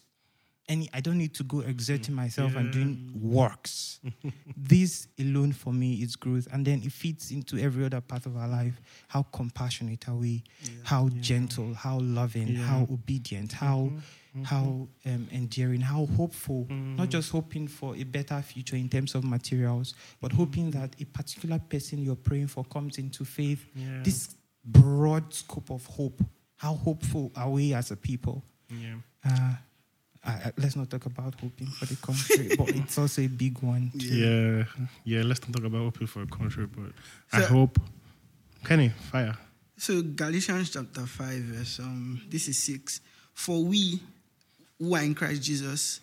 [0.68, 2.18] any, I don't need to go exerting mm.
[2.18, 4.00] myself and doing works.
[4.56, 6.48] this alone for me is growth.
[6.52, 8.80] And then it fits into every other part of our life.
[9.08, 10.42] How compassionate are we?
[10.62, 10.70] Yeah.
[10.84, 11.20] How Yeah.
[11.20, 12.64] gentle, how loving, Yeah.
[12.64, 13.98] how obedient, how mm-hmm.
[14.36, 14.44] Mhm.
[14.44, 17.10] how um, endearing, how hopeful, not Mm.
[17.10, 21.58] just hoping for a better future in terms of materials, but hoping that a particular
[21.58, 23.64] person you're praying for comes into faith.
[23.74, 24.02] Yeah.
[24.02, 26.22] This broad scope of hope.
[26.56, 28.42] How hopeful are we as a people?
[28.70, 28.96] Yeah.
[29.24, 29.54] Uh,
[30.24, 33.60] I, I- let's not talk about hoping for the country, but it's also a big
[33.62, 33.90] one.
[33.94, 34.64] Yeah.
[35.04, 35.22] Yeah.
[35.22, 36.92] Let's not talk about hoping for a country, but
[37.32, 37.78] I hope.
[38.64, 39.36] Kenny, fire.
[39.78, 43.00] So Galatians chapter five, verse um, this is six.
[43.34, 44.00] For we
[44.78, 46.00] who are in Christ Jesus,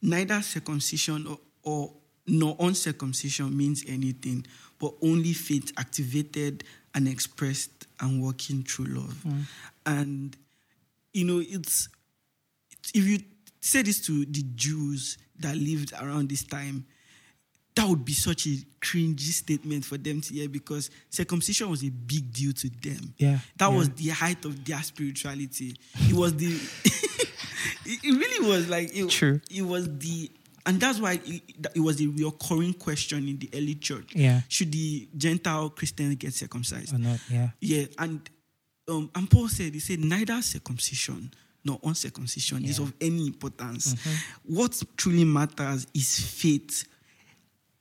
[0.00, 1.92] neither circumcision or, or
[2.26, 4.46] nor uncircumcision means anything,
[4.78, 9.22] but only faith activated and expressed and working through love.
[9.22, 9.40] Hmm.
[9.86, 10.36] And
[11.12, 11.88] you know, it's,
[12.70, 13.18] it's if you
[13.60, 16.84] say this to the Jews that lived around this time,
[17.74, 21.90] that would be such a cringy statement for them to hear because circumcision was a
[21.90, 23.14] big deal to them.
[23.16, 23.38] Yeah.
[23.56, 23.76] That yeah.
[23.76, 25.76] was the height of their spirituality.
[26.08, 26.54] It was the.
[27.86, 29.40] it, it really was like it, True.
[29.50, 30.30] It was the,
[30.66, 31.42] and that's why it,
[31.74, 34.14] it was a recurring question in the early church.
[34.14, 34.40] Yeah.
[34.48, 36.94] Should the Gentile Christians get circumcised?
[36.94, 37.50] Or not, yeah.
[37.60, 38.28] Yeah, and
[38.88, 41.32] um, and Paul said he said neither circumcision
[41.64, 43.94] nor uncircumcision is of any importance.
[44.44, 46.84] What truly matters is faith.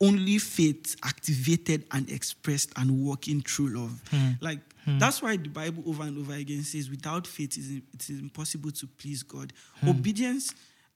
[0.04, 4.02] Only faith activated and expressed and working through love.
[4.12, 4.32] Hmm.
[4.42, 5.00] Like hmm.
[5.00, 8.88] that's why the Bible over and over again says, without faith, it is, impossible to
[8.88, 9.54] please God.
[9.80, 9.90] Hmm.
[9.90, 10.54] Obedience,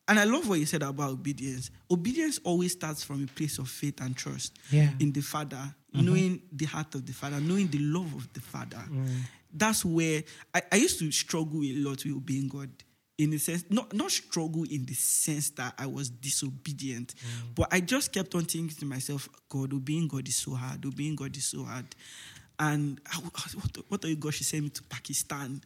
[0.08, 1.70] and I love what you said about obedience.
[1.92, 4.90] Obedience always starts from a place of faith and trust Yeah.
[5.00, 5.58] in the Father,
[5.96, 6.06] mm-hmm.
[6.06, 8.84] knowing the heart of the Father, knowing the love of the Father.
[8.90, 9.22] Mm.
[9.54, 12.70] That's where I, I used to struggle a lot with obeying God.
[13.18, 17.16] In the sense, not not struggle in the sense that I was disobedient,
[17.56, 20.86] but I just kept on thinking to myself, God, obeying God is so hard.
[20.86, 21.86] Obeying God is so hard.
[22.60, 24.34] And I, what, what are you God?
[24.34, 25.62] She sent me to Pakistan,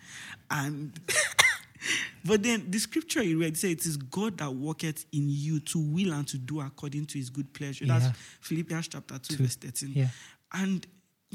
[0.50, 0.98] and
[2.26, 5.80] but then the scripture you read said it is God that worketh in you to
[5.80, 7.86] will and to do according to his good pleasure.
[7.86, 8.12] That's Yeah.
[8.42, 9.44] Philippians chapter 2, Two.
[9.44, 9.92] verse 13.
[9.94, 10.08] Yeah.
[10.54, 10.86] And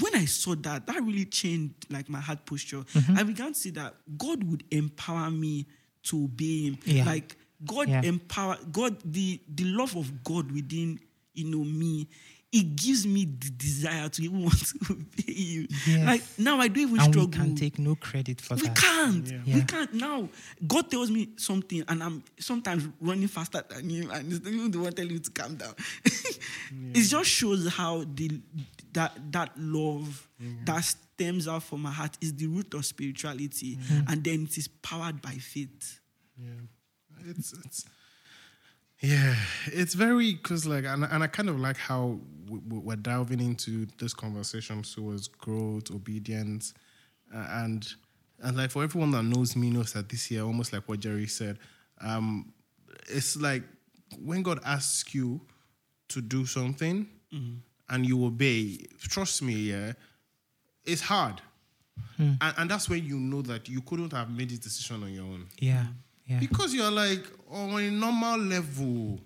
[0.00, 2.82] when I saw that, that really changed like my heart posture.
[2.82, 3.18] Mm-hmm.
[3.18, 5.66] I began to see that God would empower me
[6.06, 6.78] to obey him.
[6.84, 7.04] Yeah.
[7.04, 8.02] Like God Yeah.
[8.04, 11.00] empower God, the the love of God within
[11.34, 12.08] you know me.
[12.52, 15.66] It gives me the desire to even want to obey you.
[15.86, 16.06] Yes.
[16.06, 17.26] Like now I don't even And struggle.
[17.26, 18.70] we can take no credit for We that.
[18.70, 19.26] We can't.
[19.30, 19.40] Yeah.
[19.44, 19.64] We Yeah.
[19.64, 20.28] can't now.
[20.66, 24.78] God tells me something, and I'm sometimes running faster than him, and he's even the
[24.78, 25.74] one telling you to calm down.
[26.94, 28.40] It just shows how the
[28.92, 30.28] that that love
[30.64, 34.10] that stems out from my heart is the root of spirituality, mm-hmm.
[34.12, 36.00] and then it is powered by faith.
[36.38, 36.50] Yeah.
[37.28, 37.84] It's it's
[39.02, 39.34] yeah,
[39.66, 44.14] it's very because like and, and I kind of like how we're delving into this
[44.14, 46.74] conversation towards growth, obedience,
[47.34, 47.86] uh, and
[48.42, 51.26] and like for everyone that knows me knows that this year, almost like what Jerry
[51.26, 51.58] said,
[52.00, 52.52] um,
[53.08, 53.62] it's like
[54.22, 55.40] when God asks you
[56.08, 57.08] to do something
[57.88, 58.78] and you obey.
[59.00, 59.92] Trust me, yeah,
[60.84, 61.40] it's hard.
[62.18, 65.24] And, and that's when you know that you couldn't have made this decision on your
[65.24, 65.46] own.
[65.58, 65.86] Yeah.
[66.26, 66.40] Yeah.
[66.40, 69.20] Because you're like on a normal level.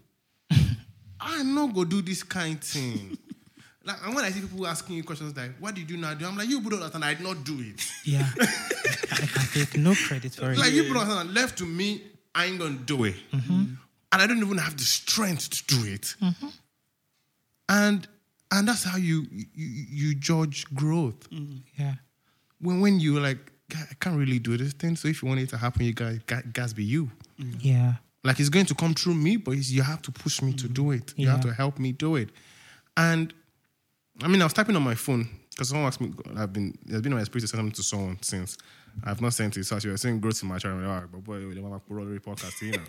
[1.21, 3.19] I not go do this kind thing.
[3.85, 6.27] like and when I see people asking you questions like, what did you not do?
[6.27, 7.85] I'm like, you people don't I did not do it.
[8.05, 8.27] Yeah.
[8.41, 10.59] I can take no credit for it.
[10.59, 12.03] Like you people don't understand, left to me,
[12.35, 13.17] I ain't gonna do it.
[13.33, 13.65] Mm-hmm.
[14.13, 16.15] And I don't even have the strength to do it.
[16.21, 16.49] Mm-hmm.
[17.69, 18.09] And
[18.51, 21.31] and that's how you you, you judge growth.
[21.31, 21.63] Mm.
[21.77, 21.95] Yeah.
[22.61, 24.97] When when you like, I can't really do this thing.
[24.97, 26.21] So if you want it to happen, you guys
[26.53, 27.11] guys be you.
[27.61, 27.95] Yeah.
[28.23, 30.91] Like it's going to come through me, but you have to push me to do
[30.91, 31.15] it.
[31.17, 32.31] You have to help me do it.
[32.97, 33.33] And
[34.23, 36.13] I mean, I was typing on my phone because someone asked me.
[36.37, 38.59] I've been there's been my spirit to send something to someone since.
[39.05, 39.65] I've not sent it.
[39.65, 41.81] So as you were saying growth in my channel, like, but boy, oh, they want
[41.87, 42.83] to the podcast, you know.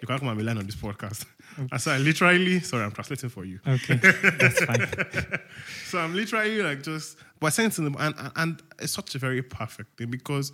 [0.00, 1.26] You can't come and be lying on this podcast.
[1.56, 3.58] And so I literally, sorry, I'm translating for you.
[3.66, 3.96] Okay.
[3.96, 4.86] That's fine.
[5.86, 9.18] So I'm literally like just, but saying to them, and, and, and it's such a
[9.18, 10.52] very perfect thing because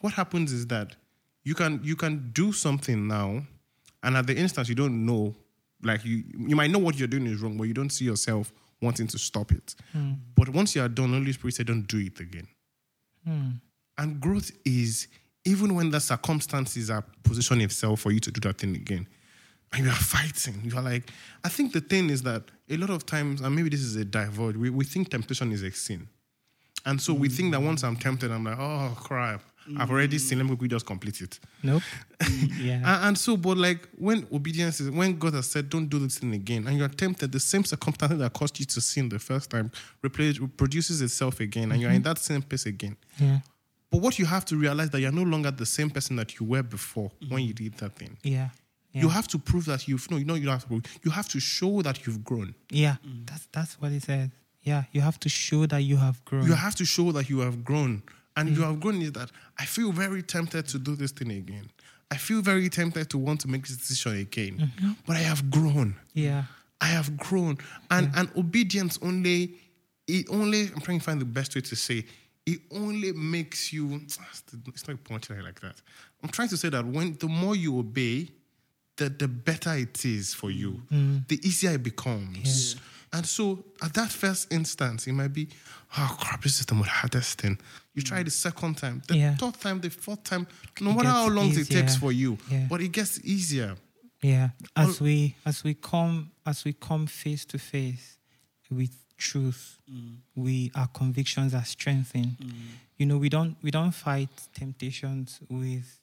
[0.00, 0.96] what happens is that
[1.44, 3.44] you can you can do something now,
[4.04, 5.34] and at the instance you don't know,
[5.82, 8.52] like you you might know what you're doing is wrong, but you don't see yourself
[8.80, 9.74] wanting to stop it.
[9.92, 10.12] Hmm.
[10.36, 12.46] But once you are done, Holy Spirit said, don't do it again.
[13.26, 13.50] Hmm.
[13.98, 15.08] And growth is
[15.44, 19.06] even when the circumstances are positioning itself for you to do that thing again.
[19.72, 20.60] And you are fighting.
[20.64, 21.10] You are like,
[21.42, 24.04] I think the thing is that a lot of times, and maybe this is a
[24.04, 26.08] diverge, we, we think temptation is a sin.
[26.86, 27.66] And so we think that hmm.
[27.66, 29.42] once I'm tempted, I'm like, oh crap,
[29.78, 30.38] I've already seen.
[30.38, 31.38] Let me quickly just complete it.
[31.62, 31.82] Nope.
[32.58, 32.74] yeah.
[32.74, 36.18] And, and so, but like when obedience is, when God has said, don't do this
[36.18, 39.50] thing again, and you're tempted, the same circumstance that caused you to sin the first
[39.50, 39.70] time
[40.02, 42.08] reproduces itself again, and you're in mm-hmm.
[42.10, 42.96] that same place again.
[43.18, 43.38] Yeah.
[43.90, 46.46] But what you have to realize that you're no longer the same person that you
[46.46, 48.16] were before when you did that thing.
[48.22, 48.48] Yeah.
[48.92, 49.02] Yeah.
[49.02, 50.84] You have to prove that you've no, you know, you don't have to prove.
[51.02, 52.54] You have to show that you've grown.
[52.70, 52.96] Yeah.
[53.06, 53.26] Mm.
[53.28, 54.32] That's that's what he said.
[54.62, 54.84] Yeah.
[54.92, 56.46] You have to show that you have grown.
[56.46, 58.02] You have to show that you have grown.
[58.36, 58.54] And hmm.
[58.54, 61.70] you have grown is that I feel very tempted to do this thing again.
[62.10, 64.58] I feel very tempted to want to make this decision again.
[64.58, 64.92] Mm-hmm.
[65.06, 65.96] But I have grown.
[66.12, 66.44] yeah.
[66.80, 67.58] I have grown.
[67.90, 69.54] And and obedience only
[70.06, 72.04] it only I'm trying to find the best way to say
[72.46, 74.18] it only makes you it's
[74.86, 75.76] not punching like that.
[76.22, 78.28] I'm trying to say that when the more you obey,
[78.96, 80.82] the the better it is for you.
[80.92, 81.18] Mm-hmm.
[81.28, 82.76] The easier it becomes.
[83.14, 85.48] And so at that first instance, it might be,
[85.96, 87.58] oh crap, this is the most hardest thing.
[87.94, 88.24] You try mm.
[88.24, 89.36] the second time, the Yeah.
[89.36, 90.46] third time, the fourth time,
[90.80, 92.66] no It matter how gets long it takes for you, Yeah.
[92.68, 93.76] but it gets easier.
[94.20, 94.50] Yeah.
[94.74, 98.18] As we as we come as we come face to face
[98.70, 100.16] with truth, mm.
[100.34, 102.36] we our convictions are strengthened.
[102.38, 102.52] Mm.
[102.98, 106.00] You know, we don't we don't fight temptations with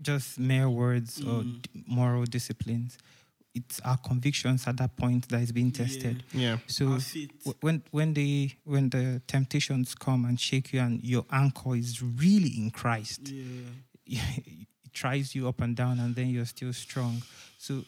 [0.00, 2.98] just mere words or d- moral disciplines.
[3.56, 6.22] It's our convictions at that point that is being tested.
[6.32, 6.58] Yeah.
[6.66, 7.30] So Our faith.
[7.44, 12.02] w- when when the when the temptations come and shake you and your anchor is
[12.02, 13.22] really in Christ,
[14.06, 14.20] Yeah.
[14.36, 17.22] it tries you up and down and then you're still strong
[17.58, 17.84] so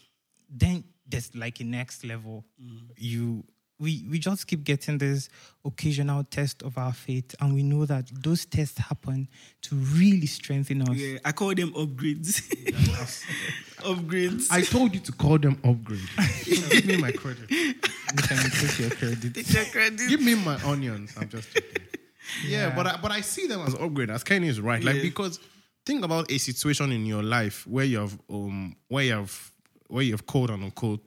[0.50, 2.80] then there's like a next level mm.
[2.98, 3.44] you
[3.80, 5.28] we we just keep getting this
[5.64, 9.28] occasional test of our faith and we know that those tests happen
[9.62, 12.40] to really strengthen us Yeah, I call them upgrades.
[13.78, 14.46] upgrades.
[14.50, 16.00] I told you to call them upgrade.
[16.44, 17.50] So give me my credit.
[17.50, 20.08] you can take your credit Take your credit.
[20.08, 21.14] Give me my onions.
[21.20, 21.72] I'm just joking.
[22.46, 22.74] Yeah, Yeah.
[22.74, 24.10] but I, but I see them as upgrades.
[24.10, 25.38] As Kenny is right, like because
[25.86, 29.52] think about a situation in your life where you have um where you have
[29.86, 31.00] where you have quote and unquote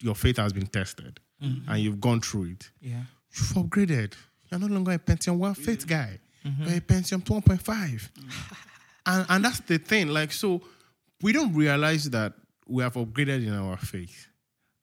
[0.00, 1.70] your faith has been tested Mm-hmm.
[1.70, 2.70] and you've gone through it.
[2.80, 3.02] yeah
[3.36, 4.14] You've upgraded.
[4.50, 6.18] You're no longer a Pentium 1 faith guy.
[6.44, 6.62] Mm-hmm.
[6.64, 7.58] You're a Pentium 1.5.
[7.58, 8.54] Mm-hmm.
[9.06, 10.08] And and that's the thing.
[10.08, 10.62] Like so
[11.22, 12.32] we don't realize that
[12.66, 14.28] we have upgraded in our faith.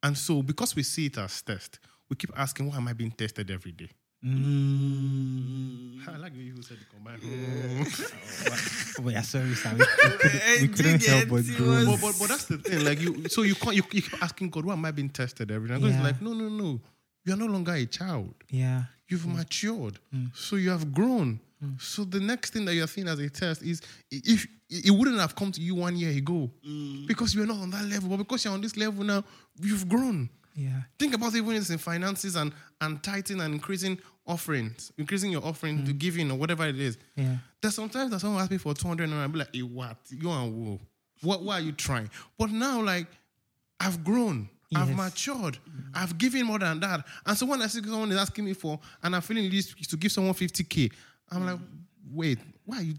[0.03, 3.11] And so because we see it as test, we keep asking, why am I being
[3.11, 3.89] tested every day?
[4.25, 7.19] I like you who said the combined.
[9.05, 9.77] oh yeah sorry Sam.
[9.77, 12.85] we, we, couldn't, we couldn't help but It grow but, but, but that's the thing.
[12.85, 13.75] Like you, so you can't.
[13.75, 15.95] You, you keep asking God, "Why am I being tested every day?" And God is
[15.97, 16.03] Yeah.
[16.03, 16.79] like, "No, no, no.
[17.25, 18.33] You are no longer a child.
[18.49, 19.35] yeah You've mm.
[19.35, 19.99] matured.
[20.15, 20.35] Mm.
[20.35, 21.39] So you have grown.
[21.63, 21.81] Mm.
[21.81, 23.81] So the next thing that you're seeing as a test is
[24.11, 26.49] if it wouldn't have come to you one year ago
[27.07, 29.23] because you're not on that level, but because you're on this level now,
[29.61, 30.29] you've grown.
[30.55, 35.85] Yeah Think about even in finances and and tithing and increasing offerings, increasing your offering
[35.85, 35.97] to mm.
[35.97, 36.97] giving or whatever it is.
[37.15, 39.97] yeah There's sometimes that someone asks me for 200 and I'll be like, hey, what?
[40.09, 40.79] You and who?
[41.21, 42.09] What, what are you trying?
[42.37, 43.07] But now, like,
[43.79, 44.49] I've grown.
[44.75, 44.97] I've Yes.
[44.97, 45.57] matured.
[45.69, 45.83] Mm.
[45.93, 47.05] I've given more than that.
[47.25, 49.97] And so when I see someone is asking me for, and I'm feeling this to
[49.97, 50.91] give someone 50K,
[51.31, 51.67] I'm like, mm.
[52.11, 52.95] wait, why are you,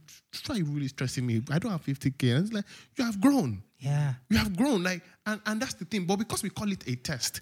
[0.46, 1.42] why are you really stressing me?
[1.50, 2.36] I don't have 50K.
[2.36, 2.64] And it's like,
[2.96, 3.62] you have grown.
[3.84, 4.14] Yeah.
[4.30, 6.06] You have grown, like, and, and that's the thing.
[6.06, 7.40] But because we call it a test,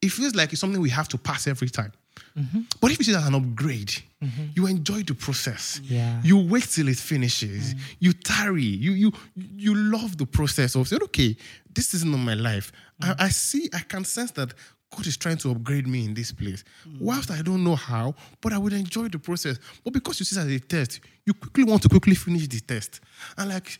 [0.00, 1.92] it feels like it's something we have to pass every time.
[2.36, 2.60] Mm-hmm.
[2.80, 3.88] But if you see that as an upgrade,
[4.22, 4.44] mm-hmm.
[4.54, 5.80] you enjoy the process.
[5.82, 6.20] Yeah.
[6.22, 7.74] You wait till it finishes.
[7.74, 7.80] Mm.
[7.98, 8.62] You tarry.
[8.62, 9.12] You you
[9.56, 11.36] you love the process of saying, okay,
[11.74, 12.72] this isn't my life.
[13.02, 13.16] I, mm.
[13.18, 14.54] I see, I can sense that
[14.94, 16.64] God is trying to upgrade me in this place.
[16.86, 17.00] Mm.
[17.00, 19.58] Whilst I don't know how, but I would enjoy the process.
[19.84, 22.60] But because you see that as a test, you quickly want to quickly finish the
[22.60, 23.00] test.
[23.38, 23.78] And like,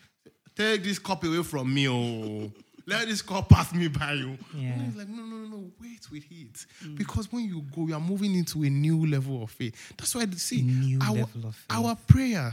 [0.57, 2.51] take this cup away from me, oh.
[2.87, 4.37] Let this cup pass me by you.
[4.55, 4.71] Yeah.
[4.73, 6.67] And it's like, no, no, no, no, wait with it.
[6.97, 9.93] Because when you go, you are moving into a new level of faith.
[9.97, 11.67] That's why, see, A new our, level of faith.
[11.71, 12.53] our prayer,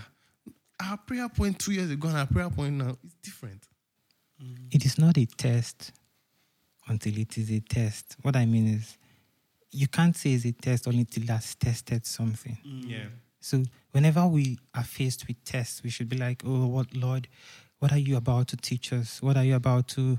[0.80, 3.64] our prayer point two years ago and our prayer point now is different.
[4.44, 4.68] Mm.
[4.76, 5.92] It is not a test
[6.88, 8.18] until it is a test.
[8.22, 8.96] What I mean is,
[9.72, 12.58] you can't say it's a test only until that's tested something.
[12.68, 12.90] Mm.
[12.90, 13.06] Yeah.
[13.40, 17.28] So whenever we are faced with tests, we should be like, "Oh, what Lord,
[17.80, 19.22] what are you about to teach us?
[19.22, 20.18] What are you about to,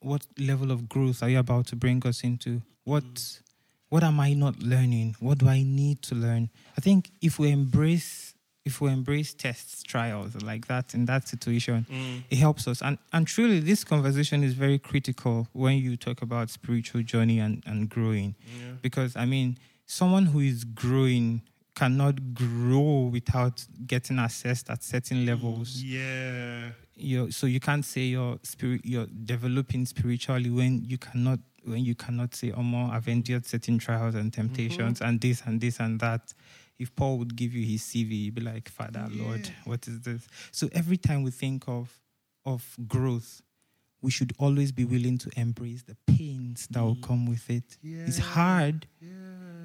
[0.00, 2.62] what level of growth are you about to bring us into?
[2.84, 3.40] What, mm.
[3.88, 5.16] what am I not learning?
[5.20, 9.82] What do I need to learn?" I think if we embrace, if we embrace tests,
[9.82, 12.22] trials like that in that situation, mm.
[12.30, 12.80] it helps us.
[12.80, 17.62] And and truly, this conversation is very critical when you talk about spiritual journey and
[17.66, 18.34] and growing
[18.80, 21.42] because I mean, someone who is growing
[21.78, 25.80] cannot grow without getting assessed at certain levels.
[25.80, 26.70] Mm, yeah.
[26.96, 31.94] You so you can't say you're spirit you're developing spiritually when you cannot when you
[31.94, 35.08] cannot say, "Oh, more I've endured certain trials and temptations mm-hmm.
[35.08, 36.34] and this and this and that."
[36.80, 40.26] If Paul would give you his CV, you'd be like, "Father, Lord, what is this?"
[40.50, 41.92] So every time we think of
[42.44, 43.42] of growth,
[44.02, 47.02] we should always be willing to embrace the pains that will mm.
[47.02, 47.76] come with it.
[48.08, 48.86] It's hard.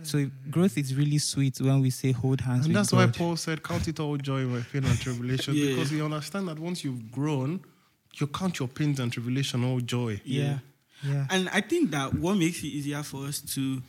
[0.03, 3.35] So growth is really sweet when we say hold hands And with that's why Paul
[3.35, 5.53] said, Count it all joy my pain and tribulation.
[5.57, 5.75] Yeah.
[5.75, 7.61] Because you understand that once you've grown,
[8.15, 10.21] you count your pains and tribulation all joy.
[10.25, 10.59] yeah.
[11.05, 11.25] Yeah.
[11.29, 13.81] And I think that what makes it easier for us to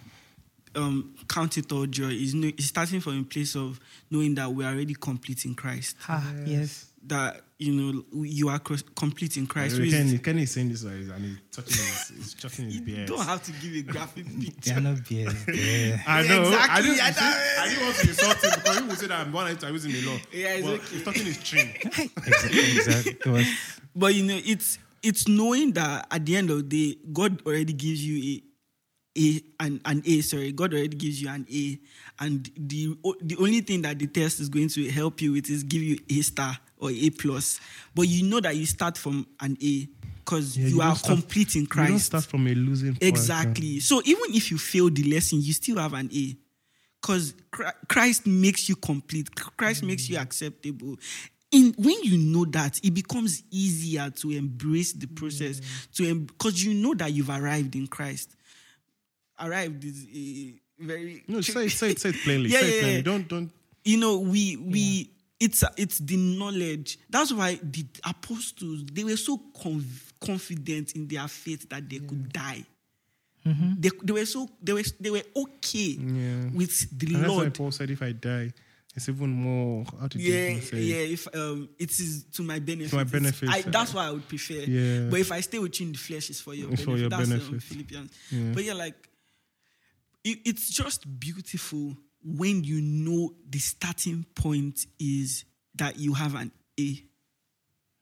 [0.76, 3.78] um, count it all joy is, know, is starting from a place of
[4.10, 5.96] knowing that we are already complete in Christ.
[6.08, 6.86] Ah, yes.
[7.06, 9.78] That you know you are complete in Christ.
[9.78, 12.80] which is- Kenny, Kenny is saying this and he's touching his, he's touching his you
[12.82, 13.08] beard.
[13.08, 14.74] don't have to give a graphic They picture.
[14.74, 15.34] are not beers.
[15.48, 16.02] Yeah.
[16.06, 16.42] I know.
[16.44, 19.06] I Exactly, didn't, I say, I didn't want to insult him because he would say
[19.08, 20.20] that I'm one I use him a lot.
[20.32, 20.86] Yeah, it's but okay.
[20.94, 21.68] He's touching his chin.
[21.82, 22.76] exactly.
[22.76, 23.46] exactly.
[23.94, 27.74] But you know, it's it's knowing that at the end of the day, God already
[27.74, 28.42] gives you a
[29.16, 30.20] a an, an A.
[30.20, 31.78] Sorry, God already gives you an A,
[32.20, 35.62] and the the only thing that the test is going to help you with is
[35.62, 37.60] give you a star or A plus.
[37.94, 39.88] But you know that you start from an A
[40.24, 41.88] because Yeah, you, you are start- complete in Christ.
[41.88, 43.02] You don't start from a losing point.
[43.02, 43.80] Exactly.
[43.80, 46.36] So even if you fail the lesson, you still have an A.
[47.00, 47.34] Because
[47.88, 49.28] Christ makes you complete.
[49.34, 49.88] Christ mm.
[49.88, 50.96] makes you acceptable.
[51.52, 55.60] In, when you know that, it becomes easier to embrace the process.
[55.96, 58.34] To because you know that you've arrived in Christ.
[59.40, 62.50] Arrived is a very No, say it, say it, say it plainly.
[62.54, 62.96] Yeah, say yeah, it plainly.
[62.96, 63.02] yeah.
[63.02, 63.50] Don't, don't.
[63.84, 69.36] you know we we it's it's the knowledge that's why the apostles they were so
[69.60, 72.64] conf- confident in their faith that they could die
[73.44, 76.48] they, they were so they were they were okay Yeah.
[76.54, 78.52] with the And that's why lord Paul said, if I die,
[78.96, 79.84] it's even more.
[80.00, 80.80] How did yeah say?
[80.80, 84.06] yeah if um it is to my benefit To my benefit, I, uh, that's why
[84.06, 85.10] i would prefer Yeah.
[85.10, 86.96] but if i stay with you in the flesh it's for your It's benefit for
[86.96, 87.62] your that's Um, benefit.
[87.62, 88.52] philippians Yeah.
[88.54, 89.08] but yeah like
[90.24, 95.44] it, it's just beautiful when you know the starting point is
[95.76, 97.04] that you have an A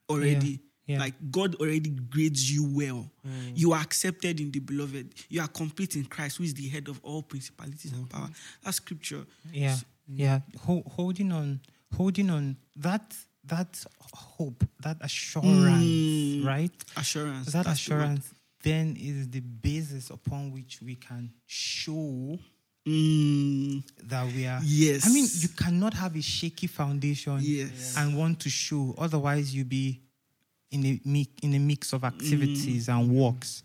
[0.09, 0.49] already.
[0.87, 0.99] Yeah, yeah.
[0.99, 3.11] Like God already grades you well.
[3.55, 5.15] You are accepted in the beloved.
[5.29, 8.29] You are complete in Christ, who is the head of all principalities and power.
[8.63, 9.25] That's scripture.
[9.53, 9.77] yeah.
[10.09, 10.41] Yeah.
[10.67, 11.61] Ho- holding on,
[11.97, 13.83] holding on that, that
[14.13, 16.45] hope, that assurance, Mm.
[16.45, 16.73] right?
[16.97, 17.47] Assurance.
[17.53, 22.39] that That's assurance then is the basis upon which we can show
[22.85, 24.61] Mm, that we are.
[24.65, 25.07] Yes.
[25.07, 27.95] I mean, you cannot have a shaky foundation Yes.
[27.97, 28.95] and want to show.
[28.99, 30.01] Otherwise, you'll be
[30.73, 33.63] in a mix, in a mix of activities and works.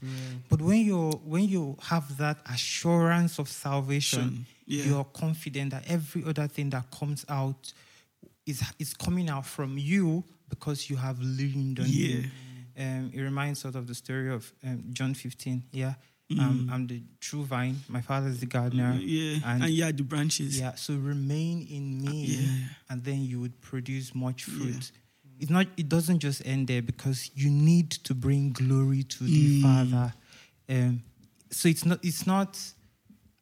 [0.50, 4.86] But when you when you have that assurance of salvation, Yeah.
[4.86, 7.74] you're confident that every other thing that comes out
[8.46, 12.08] is is coming out from you because you have leaned on Yeah.
[12.22, 12.32] him.
[12.78, 15.64] Um, it reminds us of the story of um, John 15.
[15.72, 15.94] Yeah.
[16.40, 17.78] Um, I'm the true vine.
[17.88, 18.94] My father is the gardener.
[18.94, 19.02] Mm.
[19.06, 19.40] yeah.
[19.50, 20.60] And, And, yeah, the branches.
[20.60, 22.68] yeah, so remain in me, Yeah.
[22.90, 24.92] and then you would produce much fruit.
[25.40, 29.62] it's not it doesn't just end there because you need to bring glory to the
[29.62, 29.62] Mm.
[29.62, 30.14] father
[30.70, 31.04] um
[31.52, 32.58] so it's not it's not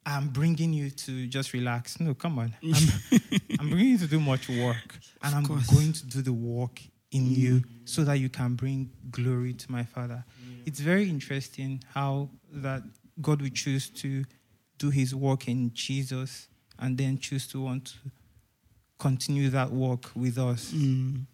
[0.06, 2.88] i'm bringing you to just relax no come on i'm,
[3.60, 5.68] I'm bringing you to do much work and i'm course.
[5.74, 6.82] going to do the work
[7.16, 7.54] in you
[7.86, 10.20] so that you can bring glory to my father
[10.68, 12.12] it's very interesting how
[12.66, 12.82] that
[13.22, 14.10] god would choose to
[14.78, 16.48] do his work in jesus
[16.80, 17.98] and then choose to want to
[18.98, 21.26] continue that work with us Mm.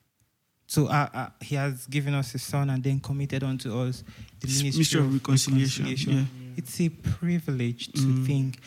[0.68, 4.04] so uh, uh, he has given us his son and then committed unto us
[4.40, 6.54] the ministry, ministry of of reconciliation, reconciliation.
[6.58, 8.26] It's a privilege to Mm.
[8.28, 8.60] think.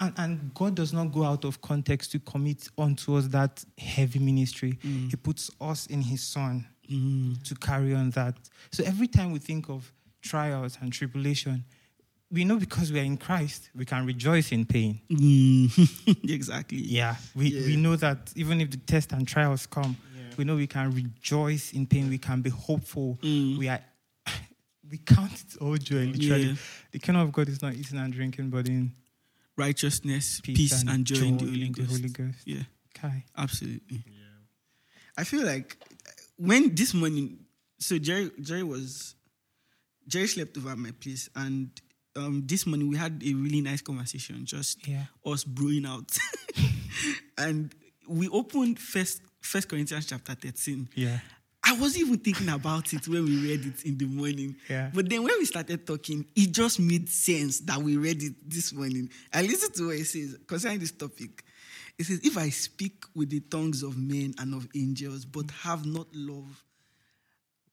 [0.00, 4.18] And, and God does not go out of context to commit unto us that heavy
[4.20, 4.78] ministry.
[4.84, 5.10] Mm.
[5.10, 7.42] He puts us in his son Mm.
[7.42, 8.34] to carry on that.
[8.72, 9.92] So every time we think of
[10.22, 11.64] trials and tribulation,
[12.30, 14.98] we know because we are in Christ, we can rejoice in pain.
[15.10, 16.24] Mm.
[16.30, 16.78] exactly.
[16.78, 17.66] Yeah, we, Yeah.
[17.66, 19.98] we know that even if the tests and trials come,
[20.38, 22.08] we know we can rejoice in pain.
[22.08, 23.18] We can be hopeful.
[23.22, 23.58] Mm.
[23.58, 23.80] We are
[24.90, 26.06] we count it all joy.
[26.06, 26.54] Literally, Yeah.
[26.92, 28.92] the kingdom of God is not eating and drinking, but in
[29.58, 31.88] Righteousness, peace, peace, and, joy, in the Holy in Ghost.
[31.88, 32.38] the Holy Ghost.
[32.46, 32.62] Yeah,
[32.94, 33.24] Kai.
[33.36, 34.04] absolutely.
[35.16, 35.76] I feel like
[36.36, 37.40] when this morning,
[37.80, 39.16] so Jerry, Jerry was,
[40.06, 41.70] Jerry slept over at my place, and
[42.14, 45.04] um, this morning we had a really nice conversation, just Yeah.
[45.26, 46.16] us brewing out,
[47.38, 47.74] and
[48.06, 50.88] we opened First First Corinthians chapter thirteen.
[50.94, 51.18] Yeah.
[51.68, 54.56] I wasn't even thinking about it when we read it in the morning.
[54.70, 54.90] Yeah.
[54.92, 58.72] But then when we started talking, it just made sense that we read it this
[58.72, 59.10] morning.
[59.34, 61.44] I listened to what it says concerning this topic.
[61.98, 65.84] It says, If I speak with the tongues of men and of angels, but have
[65.84, 66.64] not love,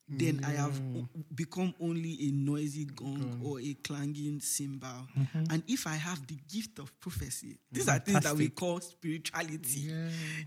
[0.07, 1.07] then I have mm.
[1.33, 5.07] become only a noisy gong or a clanging cymbal.
[5.17, 5.43] Mm-hmm.
[5.49, 9.91] And if I have the gift of prophecy, these are things that we call spirituality.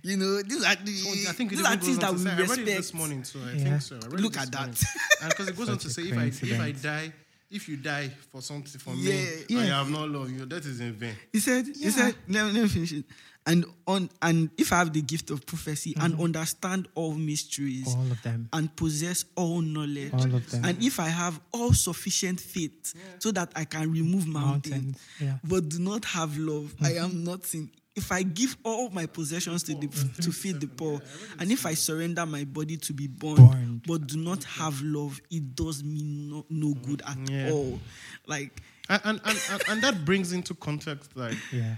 [0.02, 2.32] You know, these are the So I think these are things that we say, I
[2.34, 2.68] read respect.
[2.68, 3.64] it this morning, so I Yeah.
[3.64, 3.96] think so.
[3.96, 4.82] I read Look at that.
[5.28, 7.12] because it goes on to say, if I if I die,
[7.50, 9.12] if you die for something for Yeah.
[9.12, 9.60] me, Yeah.
[9.60, 10.46] I have not loved you.
[10.46, 11.16] That is in vain.
[11.32, 13.04] He said, he said, let, let me finish it.
[13.48, 16.22] And on and if I have the gift of prophecy and mhm.
[16.24, 18.48] understand all mysteries All of them.
[18.52, 20.64] and possess all knowledge, All of them.
[20.66, 24.98] and if I have all sufficient faith so that I can remove mountains, Mountains.
[25.18, 25.38] Yeah.
[25.42, 27.04] but do not have love, I mhm.
[27.04, 27.70] am nothing.
[27.96, 29.88] If I give all my possessions to the
[30.22, 31.00] to feed the poor,
[31.40, 33.82] and if I surrender my body to be born, Burned.
[33.88, 37.50] but do not have love, it does me no, no good at Yeah.
[37.50, 37.80] all.
[38.26, 41.76] Like And and, and, and, and that brings into context like Yeah.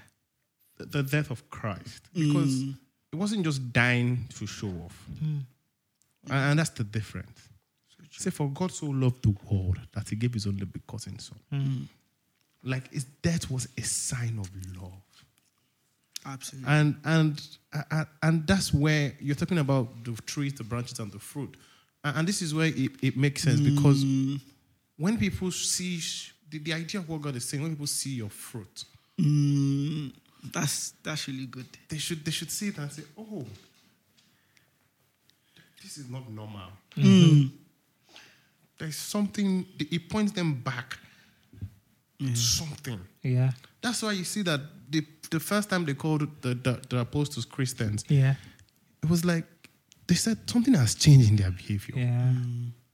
[0.84, 2.02] The, death of Christ.
[2.12, 2.74] Because mm.
[3.12, 5.06] it wasn't just dying to show off.
[5.22, 5.40] Mm.
[6.26, 7.48] And, and that's the difference.
[8.10, 11.38] Say, for God so loved the world that he gave his only begotten son.
[11.52, 11.86] Mm.
[12.62, 14.50] Like his death was a sign of
[14.80, 14.92] love.
[16.26, 16.70] absolutely.
[16.70, 17.40] and and
[17.90, 21.56] and, and that's where you're talking about the trees, the branches, and the fruit,
[22.04, 24.04] and, this is where it, it makes sense because
[24.98, 26.00] when people see
[26.50, 28.84] the, the idea of what God is saying, when people see your fruit,
[29.20, 30.12] Mm,
[30.52, 31.66] that's that's really good.
[31.88, 33.44] they should they should see it and say, oh,
[35.82, 36.68] this is not normal.
[36.96, 37.04] Mm.
[37.04, 37.56] Mm-hmm.
[38.78, 39.66] There's something.
[39.78, 40.98] It points them back
[42.18, 43.00] to something.
[43.22, 43.52] Yeah.
[43.82, 44.60] That's why you see that
[44.90, 48.34] the the first time they called the, the, the apostles Christians, Yeah.
[49.02, 49.44] it was like
[50.06, 51.94] they said something has changed in their behavior.
[51.98, 52.32] Yeah.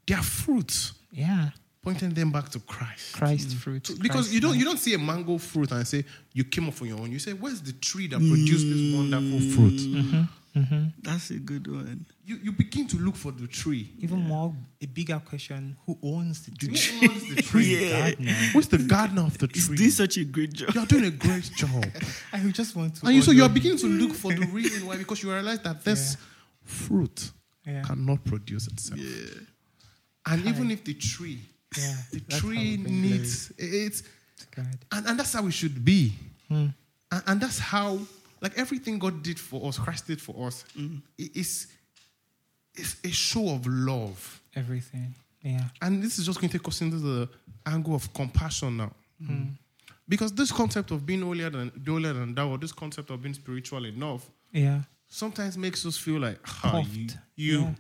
[0.07, 1.51] Their fruits Yeah.
[1.87, 3.13] Pointing them back to Christ.
[3.15, 3.59] Christ mm.
[3.59, 3.91] fruit.
[4.03, 4.59] Because Christ you don't life.
[4.59, 7.13] you don't see a mango fruit and say you came up on your own.
[7.13, 8.97] You say, Where's the tree that produced this mm.
[8.97, 9.55] wonderful mm-hmm.
[9.55, 9.81] fruit?
[9.81, 10.23] Mm-hmm.
[10.59, 10.85] Mm-hmm.
[11.03, 12.05] That's a good one.
[12.25, 13.93] You you begin to look for the tree.
[14.01, 16.77] Even more, a bigger question: Who owns the tree?
[16.99, 17.89] Who owns the tree?
[17.89, 18.01] Yeah.
[18.01, 18.33] Gardener.
[18.33, 19.77] Who's the gardener of the He's tree?
[19.77, 20.75] doing such a great job.
[20.75, 21.85] You're doing a great job.
[22.33, 23.07] I would just want to.
[23.07, 25.85] and you so you're beginning to look for the reason why because you realize that
[25.85, 26.17] this
[26.65, 27.31] fruit
[27.65, 27.83] Yeah.
[27.83, 28.99] cannot produce itself.
[30.29, 31.39] And even if the tree,
[31.79, 31.97] Yeah.
[32.13, 34.79] the tree needs it's glory to God.
[34.93, 36.13] and, and that's how we should be.
[36.49, 36.67] Hmm.
[37.13, 37.99] And, and that's how,
[38.41, 40.65] like everything God did for us, Christ did for us,
[41.19, 41.69] it is
[42.75, 44.41] it's a show of love.
[44.55, 45.15] Everything.
[45.43, 45.65] Yeah.
[45.81, 47.29] And this is just going to take us into the
[47.65, 48.93] angle of compassion now.
[49.25, 49.45] Hmm.
[50.09, 53.35] Because this concept of being holier than holier than thou, or this concept of being
[53.35, 54.83] spiritual enough, Yeah.
[55.09, 57.75] sometimes makes us feel like, ah, you, you, Yeah.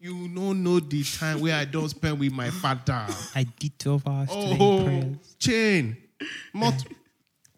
[0.00, 3.06] You don't know the time where I don't spend with my father.
[3.34, 5.36] I did 12 hours doing Oh, prayers.
[5.38, 5.96] chain.
[6.54, 6.74] Not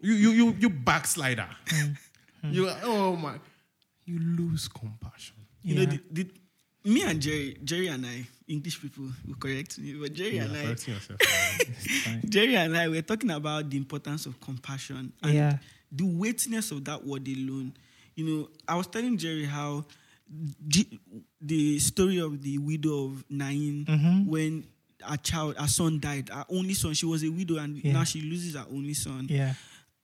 [0.01, 1.47] you, you, you, you backslider.
[1.67, 2.53] Mm-hmm.
[2.53, 3.35] you, oh my,
[4.07, 5.37] you lose compassion.
[5.63, 6.27] You know, the, the,
[6.85, 10.63] me and Jerry, Jerry and I, English people will correct me, but Jerry and I,
[10.63, 11.09] yourself.
[12.29, 15.59] Jerry and I were talking about the importance of compassion and Yeah.
[15.93, 17.75] the weightiness of that word alone.
[18.15, 19.85] You know, I was telling Jerry how
[20.69, 21.01] G-
[21.41, 24.27] the story of the widow of Nain Mhm.
[24.27, 24.65] when
[25.03, 26.95] a child, her son died, her only son.
[26.95, 27.93] She was a widow, and Yeah.
[27.95, 29.27] now she loses her only son.
[29.29, 29.55] Yeah.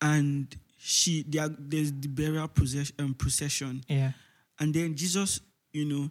[0.01, 4.13] And she, there, there's the burial procession, um, procession, Yeah.
[4.59, 5.41] and then Jesus,
[5.73, 6.11] you know,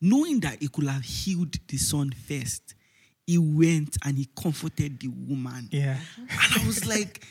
[0.00, 2.74] knowing that he could have healed the son first,
[3.26, 5.68] he went and he comforted the woman.
[5.70, 5.96] Yeah.
[6.18, 6.28] And
[6.62, 7.24] I was like,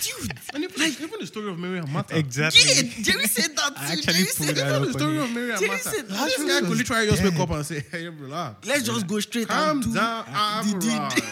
[0.00, 2.18] dude, And even, even the story of Mary and Martha.
[2.18, 2.60] Exactly.
[2.66, 3.72] yeah, Jerry said that.
[3.76, 4.72] I actually Jerry pulled said that that.
[4.74, 5.90] up Even the story on of Mary and Jerry Martha.
[5.90, 8.66] said This guy could was literally just wake up and say, hey, relax.
[8.66, 10.24] Let's just go straight Calm and do down.
[10.28, 10.98] I've the deed.
[10.98, 11.22] arrived.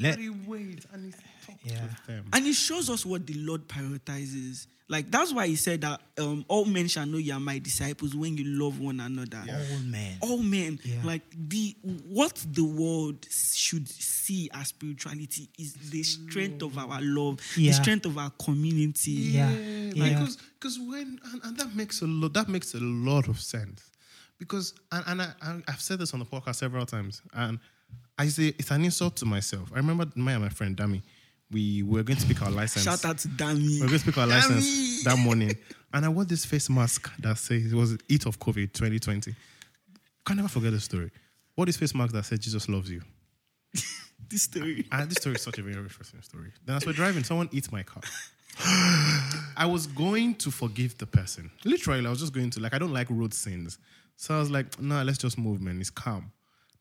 [0.00, 0.26] Let- But he
[0.92, 1.27] and he talks
[1.64, 1.82] Yeah.
[1.82, 2.26] with them.
[2.32, 4.66] And it shows us what the Lord prioritizes.
[4.90, 8.14] Like that's why he said that um, all men shall know you are my disciples
[8.16, 9.42] when you love one another.
[9.46, 10.16] All men.
[10.22, 11.02] All men, Yeah.
[11.04, 11.76] like the
[12.08, 17.72] what the world should see as spirituality is the strength of our love, Yeah.
[17.72, 19.10] the strength of our community.
[19.10, 19.50] Yeah.
[19.50, 20.08] Yeah.
[20.08, 23.90] Because because when and, and that makes a lot that makes a lot of sense.
[24.38, 27.58] Because and, and I, I I've said this on the podcast several times, and
[28.18, 29.70] I say it's an insult to myself.
[29.74, 31.02] I remember me and my friend Dami,
[31.50, 32.84] we were going to pick our license.
[32.84, 33.62] Shout out to Dami.
[33.62, 34.30] We were going to pick our Dami.
[34.30, 35.56] license that morning,
[35.92, 39.34] and I wore this face mask that says it was Eat of COVID 2020.
[40.24, 41.10] Can never forget the story.
[41.54, 43.02] What this face mask that said Jesus loves you.
[44.28, 44.84] This story.
[44.92, 46.52] And this story is such a very interesting story.
[46.66, 48.02] Then as we're driving, someone eats my car.
[49.56, 51.50] I was going to forgive the person.
[51.64, 53.78] Literally, I was just going to like I don't like road scenes.
[54.16, 55.80] So I was like, nah, let's just move, man.
[55.80, 56.32] It's calm.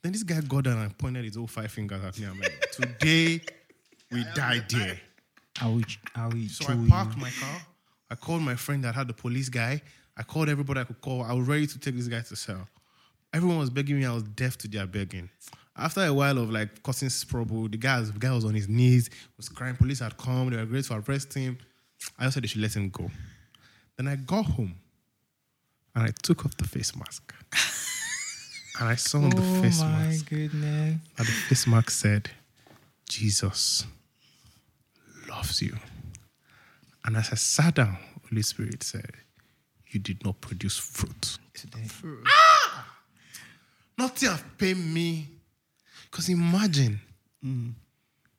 [0.02, 2.26] Then this guy got down and pointed his all five fingers at me.
[2.26, 3.42] I'm like, today
[4.12, 5.00] we died there.
[5.62, 5.82] I will,
[6.16, 6.88] I will So show I you.
[6.90, 7.62] parked my car.
[8.10, 9.82] I called my friend that had the police guy.
[10.16, 11.24] I called everybody I could call.
[11.24, 12.68] I was ready to take this guy to cell.
[13.34, 14.06] Everyone was begging me.
[14.06, 15.30] I was deaf to their begging.
[15.76, 19.10] After a while of like causing trouble, the guy, the guy was on his knees,
[19.36, 19.76] was crying.
[19.76, 20.50] Police had come.
[20.50, 21.58] They were ready to arrest him.
[22.18, 23.12] I just said they should let him go.
[23.98, 24.76] Then I got home
[25.96, 27.34] and I took off the face mask.
[28.80, 31.00] and I saw on the Oh face my mask goodness.
[31.16, 32.30] that the face mask said,
[33.10, 33.86] Jesus
[35.28, 35.76] loves you.
[37.06, 37.98] And as I sat down,
[38.30, 39.12] Holy Spirit said,
[39.88, 41.38] You did not produce fruit.
[41.54, 41.88] Today.
[42.28, 42.98] Ah!
[43.98, 45.28] Nothing have paid me.
[46.10, 47.00] Because imagine,
[47.44, 47.74] mm.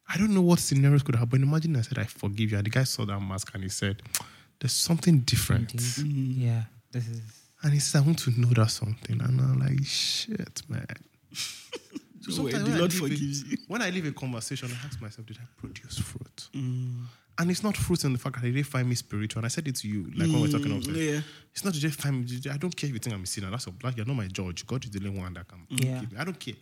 [0.09, 1.43] I don't know what scenarios could happen.
[1.43, 2.59] Imagine I said, I forgive you.
[2.59, 4.03] And the guy saw that mask and he said,
[4.61, 5.73] There's something different.
[5.73, 6.15] Indeed.
[6.15, 6.47] Mm.
[6.47, 6.63] Yeah.
[6.93, 7.23] This is.
[7.63, 9.21] And he said, I want to know that something.
[9.21, 10.87] And I'm like, shit, man.
[12.33, 13.57] So sometimes the when I Lord leave a- forgives you.
[13.69, 16.49] When I leave a conversation, I ask myself, did I produce fruit?
[16.55, 17.05] Mm.
[17.41, 19.39] And it's not fruit in the fact that they didn't find me spiritual.
[19.41, 20.97] And I said it to you, like when we we're talking upstairs.
[20.99, 21.21] Mm, yeah.
[21.53, 22.51] It's not to just find me.
[22.51, 23.51] I don't care if you think I'm a sinner.
[23.51, 23.97] That's a black.
[23.97, 24.67] You're not my judge.
[24.67, 25.95] God is the only one that can Yeah.
[26.01, 26.19] forgive me.
[26.19, 26.55] I don't care.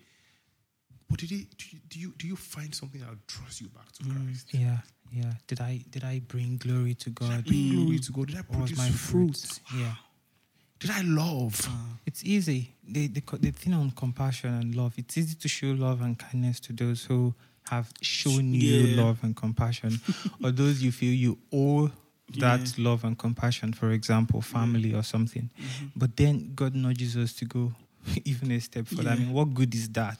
[1.09, 3.91] But did he, do, you, do you do you find something that draws you back
[3.93, 4.25] to Mm.
[4.27, 4.49] Christ?
[4.53, 4.79] Yeah.
[5.12, 5.33] Yeah.
[5.47, 7.45] Did I did I bring glory to God?
[7.47, 8.27] Bring glory to God.
[8.27, 9.37] Did I produce my fruit?
[9.37, 9.61] fruit?
[9.81, 9.95] Yeah.
[10.79, 11.68] Did I love?
[12.05, 12.74] It's easy.
[12.87, 14.95] The, the the thing on compassion and love.
[14.97, 17.35] It's easy to show love and kindness to those who
[17.70, 20.01] have shown you love and compassion,
[20.45, 21.91] or those you feel you owe
[22.39, 23.72] that love and compassion.
[23.72, 25.51] For example, family or something.
[25.59, 25.87] Mm-hmm.
[25.97, 27.72] But then God nudges us to go
[28.24, 29.11] even a step further.
[29.11, 30.18] I mean, what good is that?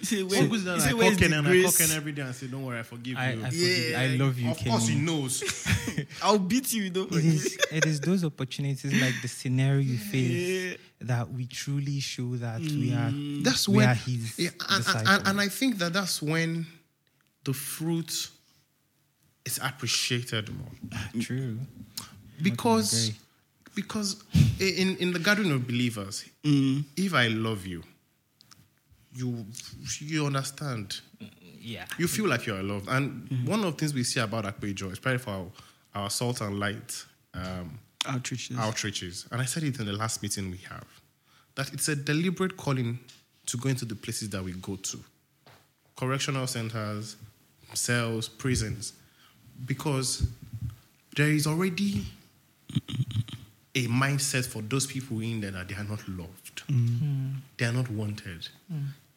[0.00, 0.12] Yes.
[0.12, 1.78] You say, So where, good that you say, I where's cock the and I grace?
[1.78, 4.24] cock every day and say, "Don't worry, I forgive I, you." I, forgive, I Yeah.
[4.24, 5.42] love you, of course, he knows.
[6.22, 7.06] I'll beat you, though.
[7.10, 10.76] It is, it is those opportunities like the scenario you face Yeah.
[11.02, 15.08] that we truly show that we are That's we when, are his yeah, and, and,
[15.08, 16.66] and, and I think that that's when
[17.44, 18.30] the fruit
[19.44, 20.72] is appreciated more
[21.20, 21.58] True.
[22.42, 23.12] because
[23.74, 24.22] because
[24.60, 26.84] in in the gathering of believers, Mm.
[26.96, 27.82] if I love you,
[29.18, 29.44] you
[30.00, 31.00] you understand.
[31.60, 31.86] Yeah.
[31.98, 35.18] You feel like you're loved, and one of the things we see about Akpejo, especially
[35.18, 35.46] for our,
[35.94, 37.04] our salt and light
[37.34, 38.56] um, Outreaches.
[38.56, 40.86] outreaches, and I said it in the last meeting we have,
[41.56, 42.98] that it's a deliberate calling
[43.46, 44.98] to go into the places that we go to
[45.96, 47.16] correctional centers,
[47.74, 48.92] cells, prisons,
[49.66, 50.28] because
[51.16, 52.06] there is already
[53.74, 56.62] a mindset for those people in there that they are not loved,
[57.58, 58.48] they are not wanted,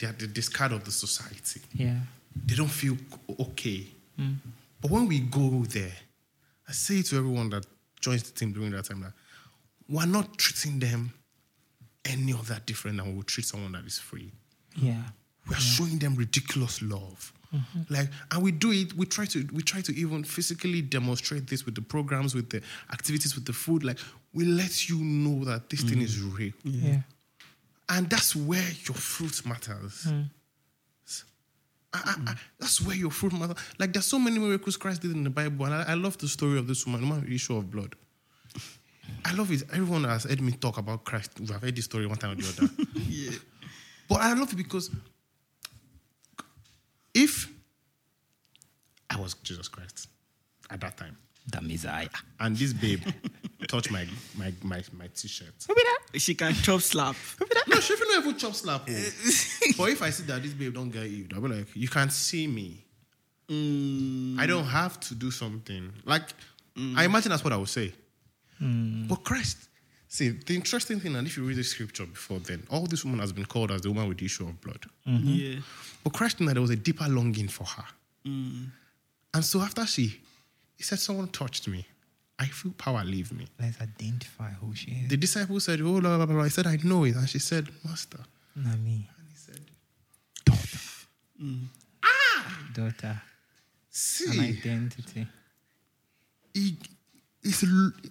[0.01, 1.99] they are the discard of the society Yeah.
[2.45, 2.97] they don't feel
[3.39, 3.87] okay.
[4.19, 4.37] Mm.
[4.81, 5.93] But when we go there,
[6.67, 7.65] I say to everyone that
[7.99, 9.13] joins the team during that time that
[9.87, 11.13] we're not treating them
[12.05, 14.31] any of that different than we would treat someone that is free.
[14.75, 15.03] Yeah.
[15.47, 17.33] We are showing them ridiculous love.
[17.53, 17.93] Mm-hmm.
[17.93, 18.93] Like, and we do it.
[18.93, 19.45] We try to.
[19.51, 22.61] We try to even physically demonstrate this with the programs, with the
[22.93, 23.83] activities, with the food.
[23.83, 23.99] Like,
[24.33, 26.03] we let you know that this thing mm.
[26.03, 27.01] is real, Yeah.
[27.91, 30.05] And that's where your fruit matters.
[30.05, 30.21] Hmm.
[31.93, 33.57] I, I, I, that's where your fruit matters.
[33.77, 36.29] Like there's so many miracles Christ did in the Bible, and I, I love the
[36.29, 37.95] story of this woman, the woman with the issue of blood.
[39.25, 39.63] I love it.
[39.73, 41.37] Everyone has heard me talk about Christ.
[41.39, 42.73] We have heard this story one time or the other.
[43.09, 43.31] Yeah.
[44.07, 44.89] But I love it because
[47.13, 47.51] if
[49.09, 50.07] I was Jesus Christ
[50.69, 51.17] at that time,
[51.47, 52.07] The Messiah.
[52.39, 53.01] and this babe
[53.67, 54.05] touched my
[54.37, 55.53] my my, my t-shirt.
[56.15, 57.15] She can chop slap.
[57.67, 58.87] No, she not even chop slap.
[58.89, 59.11] oh.
[59.77, 62.11] but if I see that this babe don't get you, I'll be like, you can't
[62.11, 62.85] see me.
[63.49, 65.91] Mm, I don't have to do something.
[66.05, 66.23] Like,
[66.77, 66.97] mm.
[66.97, 67.93] I imagine that's what I would say.
[68.61, 69.57] But Christ,
[70.07, 73.19] see, the interesting thing, and if you read the scripture before then, all this woman
[73.19, 74.85] has been called as the woman with the issue of blood.
[75.05, 75.59] Yeah.
[76.03, 77.85] But Christ knew that there was a deeper longing for her.
[78.25, 78.67] Mm.
[79.33, 80.21] And so after she,
[80.82, 81.86] he said, Someone touched me.
[82.39, 83.45] I feel power leave me.
[83.59, 85.09] Let's identify who she is.
[85.09, 86.41] The disciple said, Oh, blah, blah, blah.
[86.43, 87.15] I said, I know it.
[87.15, 88.17] And she said, Master.
[88.55, 89.07] Not me.
[89.19, 89.61] And he said,
[90.43, 90.79] Daughter.
[92.03, 93.07] ah, Daughter.
[93.09, 93.21] An
[93.91, 95.27] See, identity.
[96.51, 96.77] he,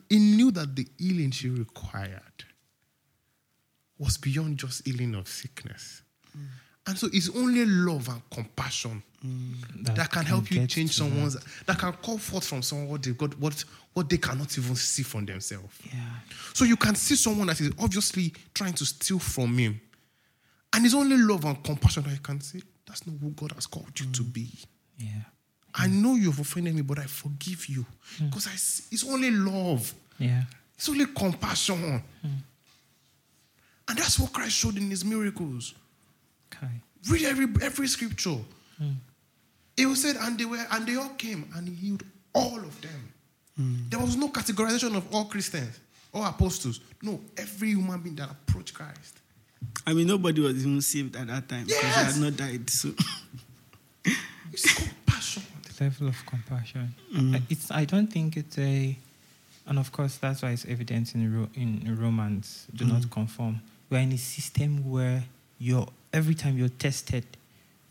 [0.08, 2.44] he knew that the healing she required
[3.98, 6.02] was beyond just healing of sickness.
[6.90, 9.94] And so it's only love and compassion mm.
[9.94, 11.10] that, can help you change to that.
[11.10, 14.74] someone's that can call forth from someone what they've got what what they cannot even
[14.74, 15.78] see from themselves.
[15.84, 16.00] Yeah.
[16.52, 19.80] So you can see someone that is obviously trying to steal from him.
[20.72, 23.66] And it's only love and compassion that you can say, that's not who God has
[23.66, 24.32] called you to mm.
[24.32, 24.48] be.
[24.98, 25.22] Yeah.
[25.72, 27.86] I know you've offended me, but I forgive you.
[28.18, 28.26] Hmm.
[28.26, 29.94] Because I see, it's only love.
[30.18, 30.42] Yeah.
[30.74, 32.02] It's only compassion.
[32.22, 32.28] Hmm.
[33.88, 35.74] And that's what Christ showed in his miracles.
[36.54, 36.72] Okay.
[37.08, 38.38] Read every every scripture.
[39.76, 42.02] It was said, and they were, and they all came, and he healed
[42.34, 43.12] all of them.
[43.90, 45.78] There was no categorization of all Christians,
[46.14, 46.80] all apostles.
[47.02, 49.18] No, every human being that approached Christ.
[49.86, 52.14] I mean, nobody was even saved at that time because he Yes.
[52.14, 52.70] had not died.
[52.70, 52.90] So,
[54.52, 55.42] It's compassion.
[55.78, 56.94] The level of compassion.
[57.14, 57.42] Mm.
[57.50, 57.70] It's.
[57.70, 58.96] I don't think it's a,
[59.66, 62.66] and of course that's why it's evident in Ro- in Romans.
[62.74, 62.88] Do Mm.
[62.92, 63.60] not conform.
[63.88, 65.24] We're in a system where
[65.58, 67.24] you're every time you're tested,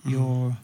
[0.06, 0.12] Mm.
[0.12, 0.58] you're.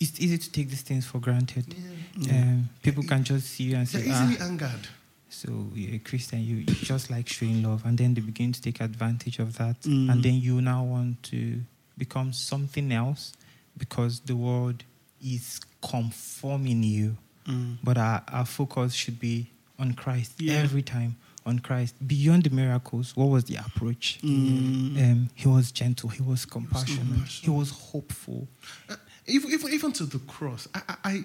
[0.00, 1.74] It's easy to take these things for granted.
[2.16, 2.32] Yeah.
[2.42, 4.86] Um, people can just see you and They're say, ah, easily angered.
[5.28, 8.60] so you're a Christian, you, you just like showing love, and then they begin to
[8.62, 10.10] take advantage of that, Mm.
[10.12, 11.62] and then you now want to
[11.96, 13.32] become something else
[13.76, 14.84] because the world
[15.24, 17.16] is conforming you.
[17.46, 17.78] Mm.
[17.82, 20.54] But our, our focus should be on Christ Yeah.
[20.54, 21.16] every time,
[21.48, 21.94] on Christ.
[22.06, 24.18] Beyond the miracles, what was the approach?
[24.22, 25.02] Mm.
[25.02, 27.44] Um, he was gentle, he was compassionate, compassionate.
[27.44, 28.46] he was hopeful.
[28.88, 28.96] Uh,
[29.26, 30.68] even, even, even to the cross.
[30.74, 31.24] I, I, I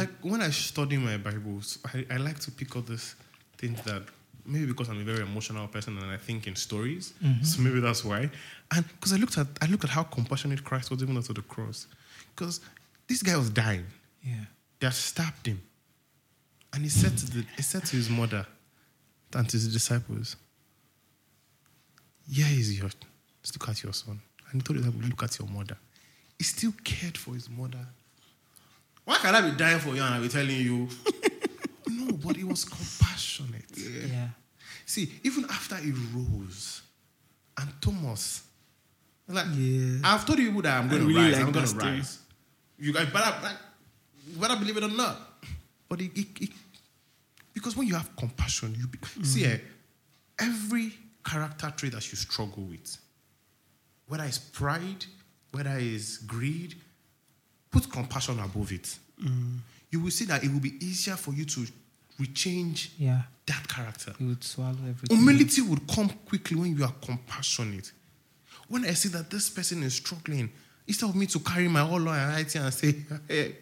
[0.00, 3.14] like when I study my Bibles, I, I like to pick up this
[3.58, 4.02] things that
[4.46, 8.04] maybe because I'm a very emotional person and I think in stories, so maybe that's
[8.04, 8.30] why.
[8.74, 11.42] And because I looked at I looked at how compassionate Christ was even to the
[11.42, 11.86] cross,
[12.34, 12.60] because
[13.08, 13.86] this guy was dying.
[14.22, 14.46] Yeah.
[14.80, 15.62] They had stabbed him,
[16.72, 18.46] and he said to the he said to his mother
[19.34, 20.36] and to his disciples,
[22.30, 22.90] "Here is your
[23.42, 24.20] just look at your son."
[24.50, 25.76] And he told the disciples, "Look at your mother."
[26.38, 27.86] He still cared for his mother.
[29.04, 30.88] Why can I be dying for you and I be telling you?
[31.88, 33.64] no, but he was compassionate.
[33.76, 34.28] Yeah.
[34.86, 36.82] See, even after he rose,
[37.58, 38.42] and Thomas,
[39.28, 39.98] like, Yeah.
[40.04, 41.32] I've told you that I'm I going to really rise.
[41.34, 42.18] like I'm going to rise.
[42.78, 43.56] You guys better, like,
[44.40, 45.16] better believe it or not.
[45.88, 46.50] But he, it, it-
[47.54, 49.54] because when you have compassion, you be, see, mm.
[49.54, 49.58] eh,
[50.40, 50.92] every
[51.24, 52.98] character trait that you struggle with,
[54.08, 55.06] whether it's pride,
[55.52, 56.74] whether it's greed,
[57.70, 58.98] put compassion above it.
[59.22, 59.58] Mm.
[59.90, 61.66] You will see that it will be easier for you to
[62.20, 63.22] rechange Yeah.
[63.46, 64.14] that character.
[64.18, 65.16] He would swallow everything.
[65.16, 67.92] Humility would come quickly when you are compassionate.
[68.68, 70.50] When I see that this person is struggling,
[70.86, 72.96] instead of me to carry my whole loyalty and say,
[73.28, 73.56] hey,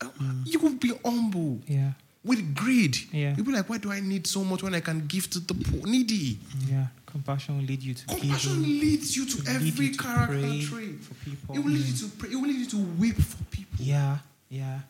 [0.00, 0.52] um, mm.
[0.52, 1.60] you will be humble.
[1.66, 1.92] Yeah.
[2.24, 3.34] With greed, Yeah.
[3.36, 5.54] you'll be like, why do I need so much when I can give to the
[5.54, 6.38] poor, needy?
[6.70, 6.86] Yeah.
[7.04, 8.80] Compassion will lead you to Compassion giving.
[8.80, 11.00] leads you to to every you character trait.
[11.02, 11.54] for people.
[11.56, 12.30] It will lead you to pray.
[12.30, 13.84] It will lead you to weep for people.
[13.84, 14.18] Yeah.
[14.48, 14.80] Yeah.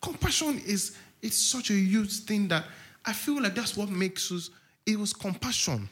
[0.00, 2.64] compassion is it's such a huge thing that
[3.04, 4.50] I feel like that's what makes us.
[4.86, 5.88] It was compassion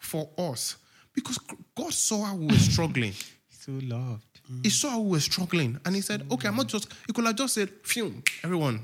[0.00, 0.76] for us
[1.14, 1.38] because
[1.76, 3.12] God saw how we were struggling.
[3.50, 4.24] So loved.
[4.64, 7.24] He saw how we were struggling, and He said, "Okay, I'm not just." He could
[7.24, 8.80] have just said, "Phew, everyone,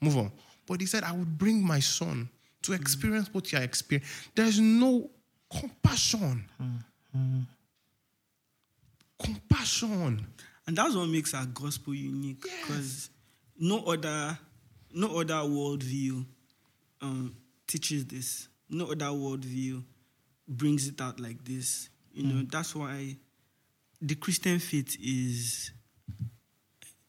[0.00, 0.30] move on."
[0.70, 2.28] But He said, "I would bring my son
[2.62, 2.80] to mm.
[2.80, 5.10] experience what you are experiencing." There is no
[5.50, 6.44] compassion.
[6.62, 7.40] Mm-hmm.
[9.20, 10.26] Compassion.
[10.68, 12.44] And that's what makes our gospel unique.
[12.46, 12.54] Yes.
[12.60, 13.10] Because
[13.58, 14.38] no other
[14.94, 16.24] no other worldview
[17.00, 17.34] um,
[17.66, 18.46] teaches this.
[18.68, 19.82] No other worldview
[20.46, 21.88] brings it out like this.
[22.12, 22.50] You know, mm.
[22.50, 23.16] that's why
[24.00, 25.72] the Christian faith is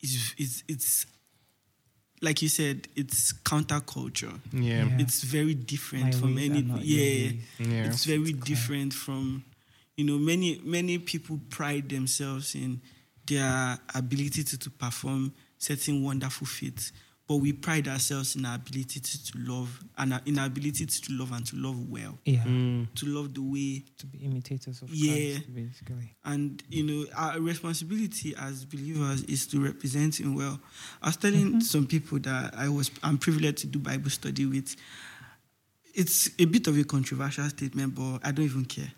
[0.02, 1.06] is is it's
[2.22, 4.40] like you said, it's counterculture.
[4.54, 4.86] Yeah.
[4.86, 4.98] Yeah.
[5.00, 6.62] It's very different My from any.
[6.82, 7.32] Yeah.
[7.60, 7.86] Yeah.
[7.86, 9.44] it's very different from.
[9.98, 12.82] You know, many many people pride themselves in
[13.28, 16.92] their ability to, to perform certain wonderful feats,
[17.32, 20.86] but we pride ourselves in our ability to, to love and our, in our ability
[20.86, 22.44] to love and to love well, Yeah.
[22.44, 22.94] Mm.
[22.96, 25.38] to love the way To be imitators of Yeah.
[25.40, 26.14] Christ, basically.
[26.26, 30.60] and you know our responsibility as believers is to represent him well
[31.02, 34.76] i was telling some people that i was i'm privileged to do bible study with
[35.94, 38.92] it's a bit of a controversial statement but i don't even care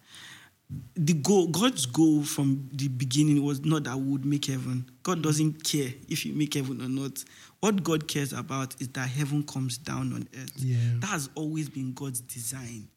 [0.95, 5.21] the goal god's goal from the beginning was not that we would make heaven god
[5.21, 7.23] doesn't care if you make heaven or not
[7.63, 10.51] what god cares about is that heaven comes down on earth.
[10.57, 10.77] Yeah.
[10.99, 12.89] that has always been god's design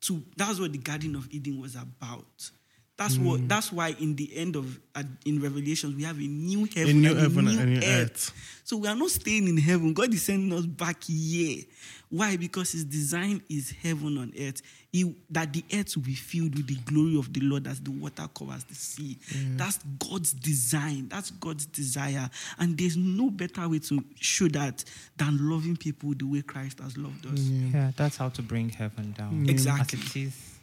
[0.00, 2.50] to that's what the garden of eden was about.
[2.96, 6.68] That's what that's why in the end of uh, in revelations we have a new
[6.74, 7.84] heaven, new and heaven a new and earth.
[7.84, 8.60] earth.
[8.64, 9.94] so we are not staying in heaven.
[9.94, 11.62] God is sending us back here.
[12.10, 12.36] Why?
[12.36, 14.62] Because his design is heaven on earth
[14.92, 17.90] he, that the earth will be filled with the glory of the lord as the
[17.90, 19.18] water covers the sea.
[19.30, 19.58] Mm.
[19.58, 21.08] That's god's design.
[21.08, 22.30] That's god's desire.
[22.58, 24.84] And there's no better way to show that
[25.16, 27.38] than loving people the way christ has loved us.
[27.38, 27.74] Mm.
[27.74, 29.46] Yeah, that's how to bring heaven down.
[29.46, 29.50] Mm.
[29.50, 29.98] Exactly.
[29.98, 30.54] As it is.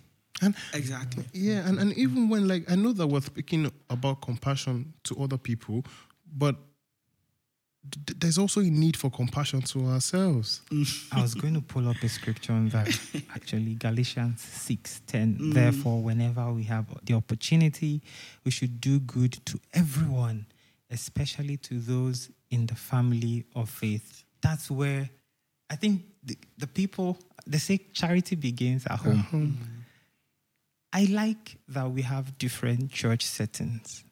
[0.42, 1.24] And exactly.
[1.34, 5.38] Yeah, and, and even when like I know that we're speaking about compassion to other
[5.38, 5.86] people,
[6.36, 6.56] but
[7.92, 10.62] th- there's also a need for compassion to ourselves.
[11.12, 12.88] I was going to pull up a scripture on that.
[13.36, 15.38] Actually, Galatians six ten.
[15.38, 15.54] Mm.
[15.54, 18.02] Therefore, whenever we have the opportunity,
[18.44, 20.46] we should do good to everyone,
[20.90, 24.24] especially to those in the family of faith.
[24.42, 25.10] That's where
[25.70, 27.18] I think the, the people
[27.48, 29.58] they say charity begins at home.
[30.96, 34.04] I like that we have different church settings.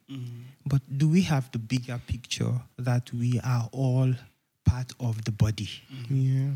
[0.65, 4.13] But do we have the bigger picture that we are all
[4.65, 5.69] part of the body?
[6.09, 6.51] Yeah.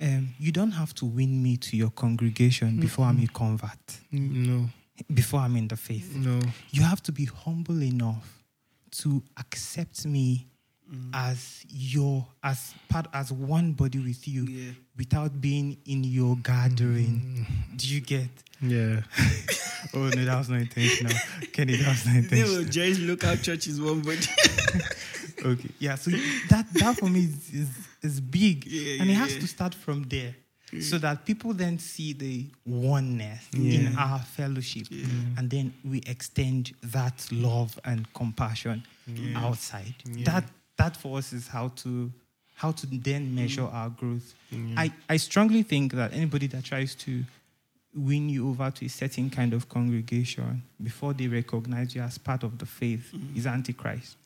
[0.00, 4.70] Um, you don't have to win me to your congregation before I'm a convert, No.
[5.12, 6.14] before I'm in the faith.
[6.16, 6.40] No.
[6.70, 8.42] You have to be humble enough
[9.02, 10.46] to accept me
[10.92, 11.10] Mm.
[11.14, 14.72] as your as part as one body with you Yeah.
[14.96, 17.46] without being in your gathering.
[17.48, 17.78] Mm.
[17.78, 18.28] Do you get?
[18.60, 19.00] Yeah.
[19.94, 21.12] Oh no, that was not intentional.
[21.52, 22.58] Kenny, that was not intentional.
[22.58, 24.20] will Jerry's local church is one body.
[25.44, 25.70] Okay.
[25.80, 25.96] Yeah.
[25.96, 26.10] So
[26.50, 27.68] that that for me is is,
[28.02, 29.40] is big, Yeah, and it has yeah.
[29.40, 30.36] to start from there,
[30.80, 35.36] so that people then see the oneness in our fellowship, mm.
[35.38, 38.84] and then we extend that love and compassion
[39.34, 39.94] outside.
[40.24, 40.44] That
[40.76, 42.10] that for us is how to
[42.54, 43.74] how to then measure mm.
[43.74, 44.34] our growth.
[44.52, 44.74] Mm.
[44.76, 47.24] I I strongly think that anybody that tries to
[47.94, 52.42] win you over to a certain kind of congregation before they recognize you as part
[52.42, 53.36] of the faith mm.
[53.36, 54.16] is antichrist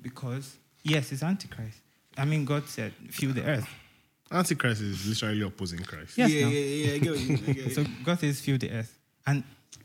[0.00, 1.78] because yes, it's antichrist.
[2.16, 3.68] I mean, God said, "Fill the earth."
[4.32, 6.16] Antichrist is literally opposing Christ.
[6.16, 6.50] Yes, yeah, now.
[6.50, 7.84] yeah, yeah, I get what you mean, I get So.
[8.04, 9.42] God says, "Fill the earth," and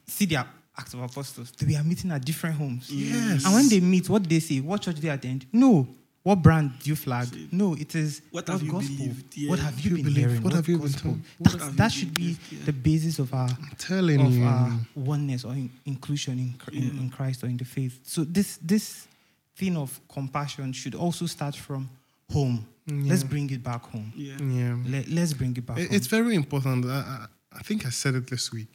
[0.07, 0.45] see their
[0.77, 1.51] Acts of Apostles.
[1.51, 2.91] They were meeting at different homes.
[2.91, 3.45] Yes.
[3.45, 4.59] And when they meet, what do they say?
[4.61, 5.45] What church do they attend?
[5.53, 5.87] No.
[6.23, 7.27] What brand do you flag?
[7.51, 8.95] No, it is What have you gospel.
[8.95, 9.37] believed?
[9.37, 9.49] Yeah.
[9.51, 10.25] What have you, You been believe?
[10.27, 10.41] hearing?
[10.43, 11.11] What have you been gospel?
[11.11, 11.61] told?
[11.61, 12.35] That, that you should be?
[12.51, 12.59] Yeah.
[12.65, 14.43] the basis of our I'm telling of you.
[14.43, 17.99] our oneness or in, inclusion in, Chr- in, in Christ or in the faith.
[18.03, 19.07] So this this
[19.55, 21.87] thing of compassion should also start from
[22.33, 22.65] home.
[22.89, 24.11] Mm, let's bring it back home.
[24.15, 24.37] Yeah.
[24.41, 24.75] yeah.
[24.87, 25.95] Let, let's bring it back It- home.
[25.95, 26.85] It's very important.
[26.87, 27.25] I, I,
[27.59, 28.67] I think I said it this week,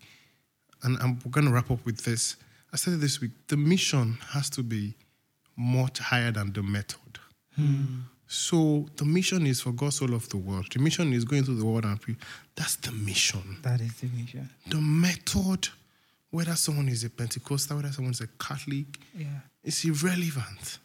[0.82, 2.36] and I'm going to wrap up with this.
[2.72, 3.32] I said it this week.
[3.48, 4.94] The mission has to be
[5.56, 6.96] much higher than the method.
[8.26, 10.66] So the mission is for God so loved the world.
[10.72, 12.16] The mission is going to the world and pre-
[12.54, 13.58] that's the mission.
[13.62, 14.48] that is the mission.
[14.68, 15.68] The method,
[16.30, 18.86] whether someone is a Pentecostal, whether someone is a Catholic,
[19.18, 19.40] Yeah.
[19.64, 20.78] is irrelevant.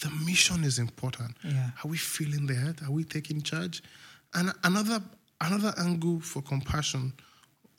[0.00, 1.36] The mission is important.
[1.44, 1.70] Yeah.
[1.84, 2.82] Are we feeling the hurt?
[2.82, 3.82] Are we taking charge?
[4.34, 5.00] And another
[5.40, 7.12] another angle for compassion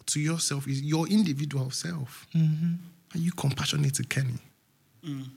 [0.08, 2.28] to yourself is your individual self.
[2.36, 2.74] Mm-hmm.
[3.16, 4.39] Are you compassionate to Kenny?
[5.06, 5.30] Mm.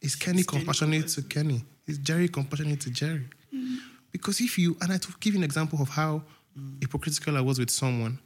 [0.00, 1.64] Is Kenny Is Kenny compassionate to Kenny?
[1.86, 3.26] Is Jerry compassionate to Jerry?
[3.54, 3.78] Mm.
[4.12, 6.22] Because if you, and I to give you an example of how
[6.58, 6.80] mm.
[6.80, 8.18] hypocritical I was with someone,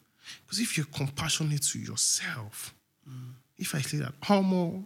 [0.45, 2.75] because if you're compassionate to yourself,
[3.59, 4.83] if I say that, how more,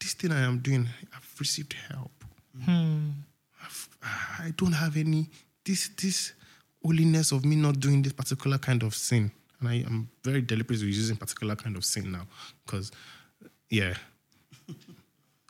[0.00, 2.10] this thing I am doing, I've received help.
[3.62, 5.28] I've, I don't have any,
[5.64, 6.32] this, this
[6.84, 9.30] holiness of me not doing this particular kind of sin.
[9.62, 12.26] And I am very deliberate with using particular kind of sin now,
[12.66, 12.90] because,
[13.70, 13.94] yeah,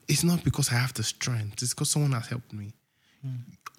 [0.06, 1.62] it's not because I have the strength.
[1.62, 2.72] It's because someone has helped me.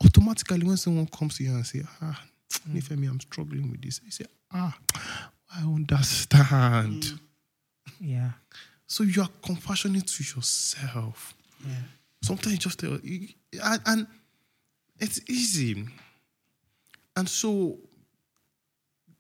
[0.04, 2.20] Automatically, when someone comes to you and say, "Ah,
[2.68, 4.76] Nifemi, I'm struggling with this," you say, "Ah,
[5.56, 7.20] I understand."
[8.00, 8.32] Yeah.
[8.88, 11.36] So you are compassionate to yourself.
[11.66, 11.76] Yeah.
[12.22, 14.08] Sometimes you just tell, and, and
[15.00, 15.86] It's easy.
[17.16, 17.78] And so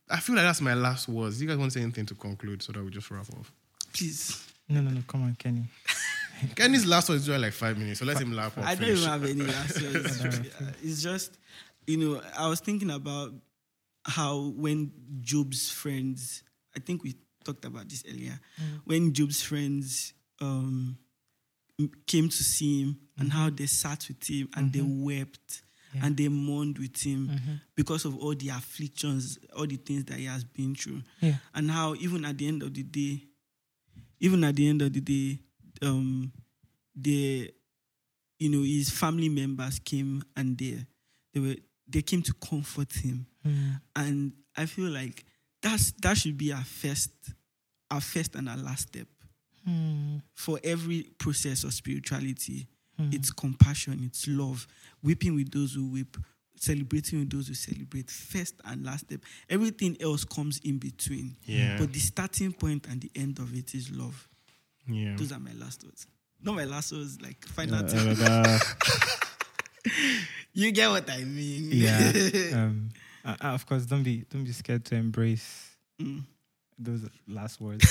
[0.09, 1.41] I feel like that's my last words.
[1.41, 3.51] You guys want to say anything to conclude so that we just wrap off?
[3.93, 4.47] Please.
[4.67, 5.01] No, no, no.
[5.07, 5.63] Come on, Kenny.
[6.55, 8.57] Kenny's last words is like five minutes, so let him laugh.
[8.57, 10.19] or I don't even have any last words.
[10.59, 11.37] Uh, it's just,
[11.87, 13.33] you know, I was thinking about
[14.05, 14.91] how when
[15.21, 16.43] Job's friends,
[16.75, 18.81] I think we talked about this earlier, mm.
[18.83, 20.97] when Job's friends um,
[22.05, 23.37] came to see him and mm-hmm.
[23.37, 25.03] how they sat with him and they mm-hmm.
[25.05, 25.62] wept
[25.93, 26.05] Yeah.
[26.05, 27.29] and they mourned with him
[27.75, 31.37] because of all the afflictions, all the things that he has been through Yeah.
[31.53, 33.23] and how even at the end of the day,
[34.19, 35.39] even at the end of the day,
[35.81, 36.31] um,
[36.95, 37.51] the
[38.39, 40.85] you know his family members came and they
[41.33, 41.55] they were
[41.87, 43.81] they came to comfort him, Mm.
[43.95, 45.25] and I feel like
[45.61, 47.11] that's that should be our first
[47.91, 49.07] our first and our last step
[49.67, 50.21] Mm.
[50.33, 52.67] for every process of spirituality.
[52.99, 53.13] Mm.
[53.13, 54.67] It's compassion, it's love,
[55.01, 56.15] weeping with those who weep,
[56.55, 58.09] celebrating with those who celebrate.
[58.09, 59.21] First and last step.
[59.49, 61.35] Everything else comes in between.
[61.45, 61.77] Yeah.
[61.79, 64.27] But the starting point and the end of it is love.
[64.87, 65.15] yeah.
[65.15, 66.05] Those are my last words.
[66.41, 67.83] Not my last words, like final.
[67.83, 68.59] Uh,
[70.53, 71.69] you get what I mean?
[71.71, 72.11] Yeah.
[72.53, 72.89] um,
[73.25, 75.69] uh, uh, of course, don't be don't be scared to embrace
[76.01, 76.23] Mm.
[76.79, 77.85] those last words.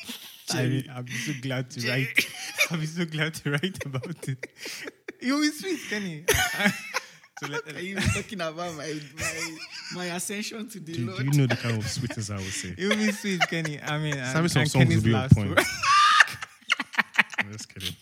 [0.50, 2.26] I mean, I'm so glad to write.
[2.70, 4.46] I'm so glad to write about it.
[5.20, 6.24] You will sweet, Kenny.
[7.40, 9.56] so let, Are you talking about my my
[9.94, 12.72] my ascension to the Do, do you know the kind of sweetness I would say?
[12.78, 13.80] it will be sweet, Kenny.
[13.82, 15.48] I mean, Some and, some and songs will Kenny's be on last point.
[15.50, 15.58] word.
[17.38, 17.94] I'm just kidding.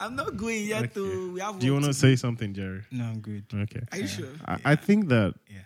[0.00, 0.84] I'm not going yet.
[0.84, 0.94] Okay.
[0.94, 1.58] To we have.
[1.58, 2.16] do you work want to to do.
[2.16, 2.82] say something, Jerry?
[2.90, 3.44] No, I'm good.
[3.54, 3.80] Okay.
[3.92, 4.28] Are you sure?
[4.46, 5.58] I, I think that Yeah.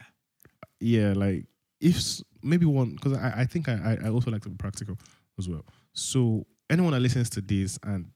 [0.80, 1.46] yeah, like
[1.80, 4.56] if s- maybe one because I, I think I, I- I also like to be
[4.56, 4.98] practical
[5.38, 5.64] as well.
[5.92, 8.10] So anyone that listens to this and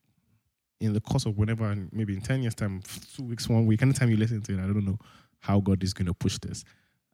[0.80, 2.82] in the course of whenever and maybe in ten years time,
[3.16, 4.98] two weeks, one week, anytime you listen to it, I don't know
[5.40, 6.64] how God is going to push this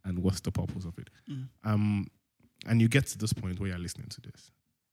[0.04, 1.08] and what's the purpose of it.
[1.30, 1.48] Mm.
[1.64, 2.06] Um,
[2.66, 4.50] and you get to this point where you're listening to this.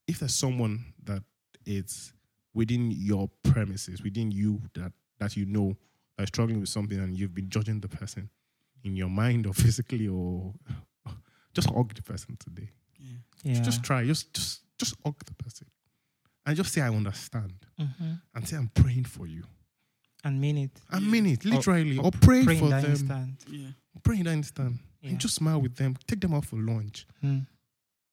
[0.08, 1.24] If there's someone that
[1.66, 2.14] is
[2.54, 5.76] within your premises, within you that that you know
[6.18, 8.30] that is struggling with something and you've been judging the person
[8.84, 10.54] in your mind or physically or
[11.54, 12.70] just hug the person today.
[12.98, 13.18] Yeah.
[13.44, 13.62] Yeah.
[13.62, 14.06] Just try.
[14.06, 15.68] Just just just hug the person.
[16.48, 17.54] And just say I understand.
[17.80, 18.22] Mhm.
[18.34, 19.44] And say I'm praying for you.
[20.24, 20.72] And mean it.
[20.90, 21.98] I mean it, literally.
[22.00, 22.92] Or, or pray Pray in for that them.
[22.92, 23.44] instant.
[23.50, 23.68] Yeah.
[24.04, 24.80] Pray in that instant.
[25.02, 25.10] Yeah.
[25.12, 25.96] And just smile with them.
[26.08, 27.06] Take them out for lunch.
[27.24, 27.46] Mm.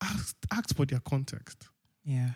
[0.02, 1.68] Ask ask for their context.
[2.04, 2.32] Yeah.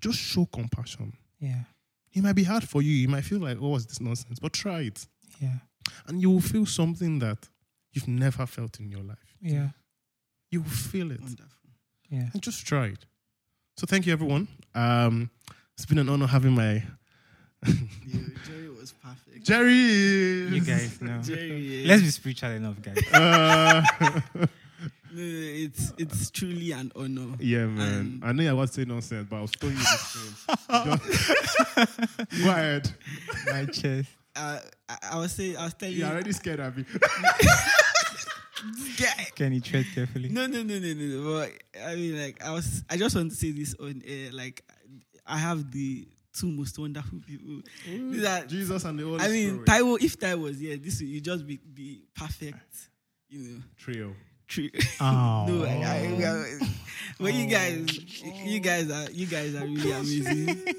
[0.00, 1.12] Just show compassion.
[1.38, 1.64] Yeah.
[2.12, 2.92] It might be hard for you.
[2.92, 4.38] You might feel like, oh, what's this nonsense?
[4.38, 5.06] But try it.
[5.40, 5.58] Yeah.
[6.06, 7.48] And you will feel something that
[7.92, 9.36] you've never felt in your life.
[9.40, 9.70] Yeah.
[10.50, 11.20] You will feel it.
[11.20, 11.70] Wonderful.
[12.08, 12.30] Yeah.
[12.32, 13.06] And just try it.
[13.76, 14.48] So thank you everyone.
[14.74, 15.30] Um
[15.76, 16.82] it's been an honor having my
[17.66, 17.72] Yeah,
[18.46, 19.44] Jerry was perfect.
[19.44, 19.72] Jerry.
[19.74, 21.20] You guys know.
[21.22, 21.88] Jerry, yeah.
[21.88, 22.98] Let's be spiritual enough, guys.
[23.12, 23.82] Uh,
[25.14, 27.36] No, no, it's it's truly an honor.
[27.38, 28.20] yeah, man.
[28.22, 30.34] And- I know I was saying nonsense, but I was telling you this thing.
[30.86, 32.90] Just- Go ahead.
[33.46, 34.08] My chest.
[34.34, 34.58] Uh,
[34.88, 36.78] I, I was saying, I was telling You're you, already scared of
[38.64, 38.72] me.
[38.72, 39.26] this guy.
[39.34, 40.28] Kenny, tread carefully.
[40.28, 41.40] No, no, no, no, no, no.
[41.40, 44.30] But I mean, like, I was, I just want to say this on air.
[44.32, 44.64] Like,
[45.26, 47.60] I have the two most wonderful people.
[47.86, 49.66] These are- Jesus and the Holy I mean, Spirit.
[49.66, 52.88] Taiwo, if Taiwo was here, this would you just be, be perfect,
[53.28, 53.62] you know.
[53.76, 54.14] Trio.
[54.48, 54.68] True.
[55.00, 55.46] Oh.
[55.48, 56.58] no, I, I, I,
[57.18, 57.50] but you oh.
[57.50, 60.64] guys, you guys are, you guys are really oh, amazing.
[60.66, 60.72] Oh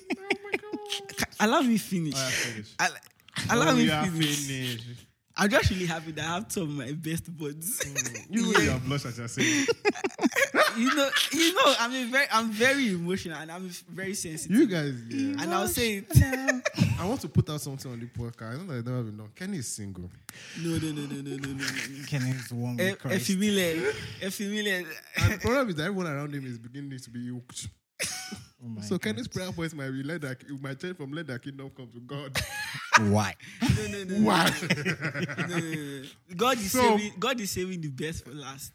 [1.40, 2.14] allow me finish.
[2.16, 2.76] Oh, yeah, finish.
[2.80, 2.92] Al-
[3.50, 4.48] Allow Oh, me yeah, finish.
[4.48, 4.82] finish.
[5.36, 7.80] I'm just really happy that I have two of my best buds.
[7.84, 8.26] Mm.
[8.30, 9.66] You really have blushed as you're saying.
[10.78, 14.56] you know, you know, I'm a very, I'm very emotional and I'm very sensitive.
[14.56, 15.42] You guys, yeah.
[15.42, 16.06] and I'll say it.
[17.00, 18.54] I want to put out something on the podcast.
[18.54, 19.30] I don't know that I've never been done.
[19.36, 20.10] Kenny is single.
[20.62, 22.06] No, no, no, no, no, no, no, no.
[22.08, 23.32] Kenny is one A, with a Christ.
[23.32, 24.84] familiar, a familiar.
[25.18, 27.70] And the problem is that everyone around him is beginning to be hooked.
[28.66, 29.02] Oh So God.
[29.02, 31.90] Kenny's prayer voice might be let that it might change from let that kingdom come
[31.90, 32.38] to God.
[33.12, 33.34] Why?
[33.62, 34.54] No, no, no, no, Why?
[34.62, 35.58] no, no, no,
[36.02, 36.04] no.
[36.38, 37.14] God is So- saving.
[37.20, 38.72] God is saving the best for last.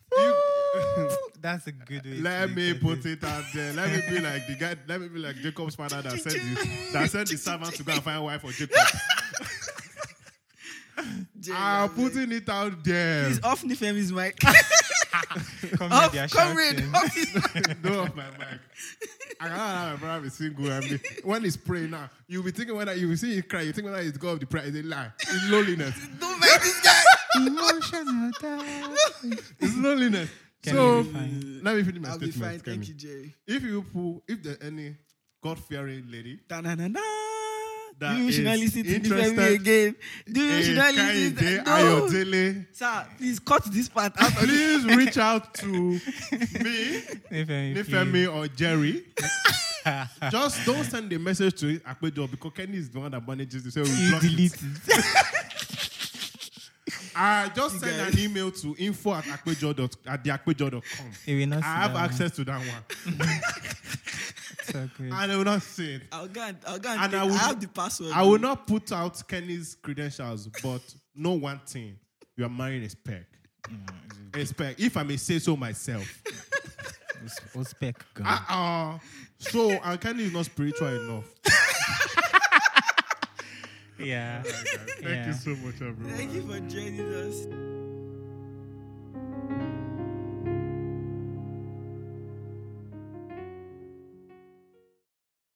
[1.40, 2.18] That's a good way.
[2.20, 3.72] let to me look put it out there.
[3.72, 4.74] Let me be like the guy.
[4.86, 7.92] Let me be like Jacob's father that sent the, that sent the servant to go
[7.92, 8.76] and find a wife for Jacob.
[11.54, 13.24] I'm putting it out there.
[13.26, 14.36] Please off Nifemi's mic.
[14.40, 14.54] Come
[15.92, 16.78] off, here, they are comrade.
[16.80, 16.94] shouting.
[16.94, 17.34] Off his
[17.84, 18.58] no off my mic.
[19.40, 20.72] I can't have my brother be single.
[20.72, 23.62] I mean, when he's praying now, you'll be thinking whether you will see him cry.
[23.62, 24.64] You think whether it's God of the prayer.
[24.66, 25.12] It's a lie.
[25.20, 25.94] It's loneliness.
[26.20, 27.02] Don't make this guy.
[27.36, 28.30] Emotional.
[29.60, 30.30] It's loneliness.
[30.62, 31.60] Kenny so will be fine.
[31.62, 32.58] let me finish my I'll be fine.
[32.58, 33.34] Thank you, Jerry.
[33.46, 34.96] If you pull, if there's any
[35.42, 37.00] God fearing lady Da-na-na-na.
[37.98, 39.96] That you should not listen to this interested family again.
[40.30, 41.64] Do you should not listen to no.
[41.64, 44.32] Ayodele, Sir, please cut this part out.
[44.32, 46.00] please reach out to me,
[47.30, 49.04] Nifemi, Nifemi or Jerry.
[50.30, 53.74] Just don't send a message to Akpejo because Kenny is the one that manages this.
[53.74, 55.24] So we please block delete it.
[57.18, 58.14] Uh, just You send guys.
[58.14, 60.82] an email to info at akpejo at theakpejo.com.
[61.26, 63.16] He will not I have that access to that one.
[63.18, 63.28] one.
[64.64, 65.06] So good.
[65.06, 66.02] and I will not see it.
[66.12, 68.12] I'll go and, I'll go and, And take, I I, will- have the password.
[68.12, 70.82] I will not put out Kenny's credentials, but
[71.14, 71.96] know one thing.
[72.36, 73.24] You are marrying a spec.
[74.34, 74.78] A spec.
[74.78, 76.06] If I may say so myself.
[77.24, 77.40] Os-
[77.74, 78.26] Ospec girl.
[78.26, 78.98] Uh-uh.
[79.38, 81.24] So, and Kenny is not spiritual enough.
[83.98, 84.42] Yeah.
[84.42, 85.26] Thank Yeah.
[85.26, 86.14] you so much, everyone.
[86.16, 87.46] Thank you for joining us.